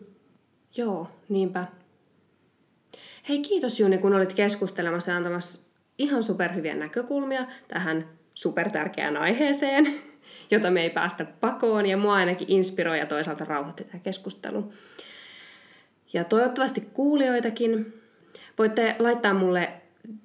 Joo, 0.78 1.12
niinpä. 1.30 1.68
Hei 3.30 3.40
kiitos 3.40 3.80
Juni, 3.80 3.98
kun 3.98 4.16
olit 4.16 4.34
keskustelemassa 4.34 5.12
ja 5.12 5.18
antamassa 5.18 5.60
ihan 5.98 6.24
superhyviä 6.24 6.76
näkökulmia 6.76 7.46
tähän 7.68 8.10
supertärkeään 8.34 9.18
aiheeseen, 9.18 9.88
jota 10.52 10.72
me 10.72 10.82
ei 10.82 10.90
päästä 10.90 11.26
pakoon 11.26 11.86
ja 11.86 11.98
mua 11.98 12.14
ainakin 12.14 12.52
inspiroi 12.52 13.00
ja 13.00 13.06
toisaalta 13.06 13.46
rauhoitti 13.46 13.84
tämä 13.84 14.00
keskustelu. 14.04 14.74
Ja 16.14 16.24
toivottavasti 16.24 16.82
kuulijoitakin. 16.94 17.94
Voitte 18.58 18.96
laittaa 19.00 19.34
mulle 19.34 19.70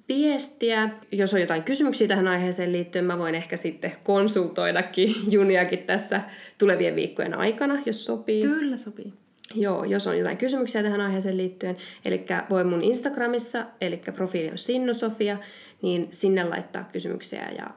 viestiä. 0.07 0.89
Jos 1.11 1.33
on 1.33 1.41
jotain 1.41 1.63
kysymyksiä 1.63 2.07
tähän 2.07 2.27
aiheeseen 2.27 2.71
liittyen, 2.71 3.05
mä 3.05 3.17
voin 3.17 3.35
ehkä 3.35 3.57
sitten 3.57 3.91
konsultoidakin 4.03 5.15
Juniakin 5.33 5.79
tässä 5.79 6.21
tulevien 6.57 6.95
viikkojen 6.95 7.33
aikana, 7.33 7.81
jos 7.85 8.05
sopii. 8.05 8.41
Kyllä 8.41 8.77
sopii. 8.77 9.22
Joo, 9.55 9.83
jos 9.83 10.07
on 10.07 10.17
jotain 10.17 10.37
kysymyksiä 10.37 10.83
tähän 10.83 11.01
aiheeseen 11.01 11.37
liittyen, 11.37 11.77
eli 12.05 12.25
voi 12.49 12.63
mun 12.63 12.83
Instagramissa, 12.83 13.65
eli 13.81 14.01
profiili 14.15 14.51
on 14.51 14.57
Sinnusofia, 14.57 15.37
niin 15.81 16.07
sinne 16.11 16.43
laittaa 16.43 16.83
kysymyksiä 16.83 17.49
ja, 17.57 17.69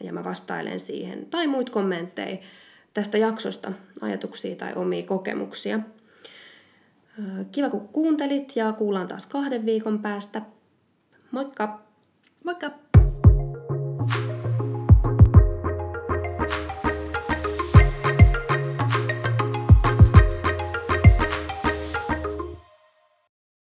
ja 0.00 0.12
mä 0.12 0.24
vastailen 0.24 0.80
siihen. 0.80 1.26
Tai 1.26 1.46
muut 1.46 1.70
kommentteja 1.70 2.36
tästä 2.94 3.18
jaksosta, 3.18 3.72
ajatuksia 4.00 4.56
tai 4.56 4.72
omia 4.76 5.02
kokemuksia. 5.02 5.80
Kiva 7.52 7.70
kun 7.70 7.88
kuuntelit 7.88 8.56
ja 8.56 8.72
kuullaan 8.72 9.08
taas 9.08 9.26
kahden 9.26 9.66
viikon 9.66 9.98
päästä. 9.98 10.42
Moikka! 11.30 11.82
Moikka! 12.44 12.83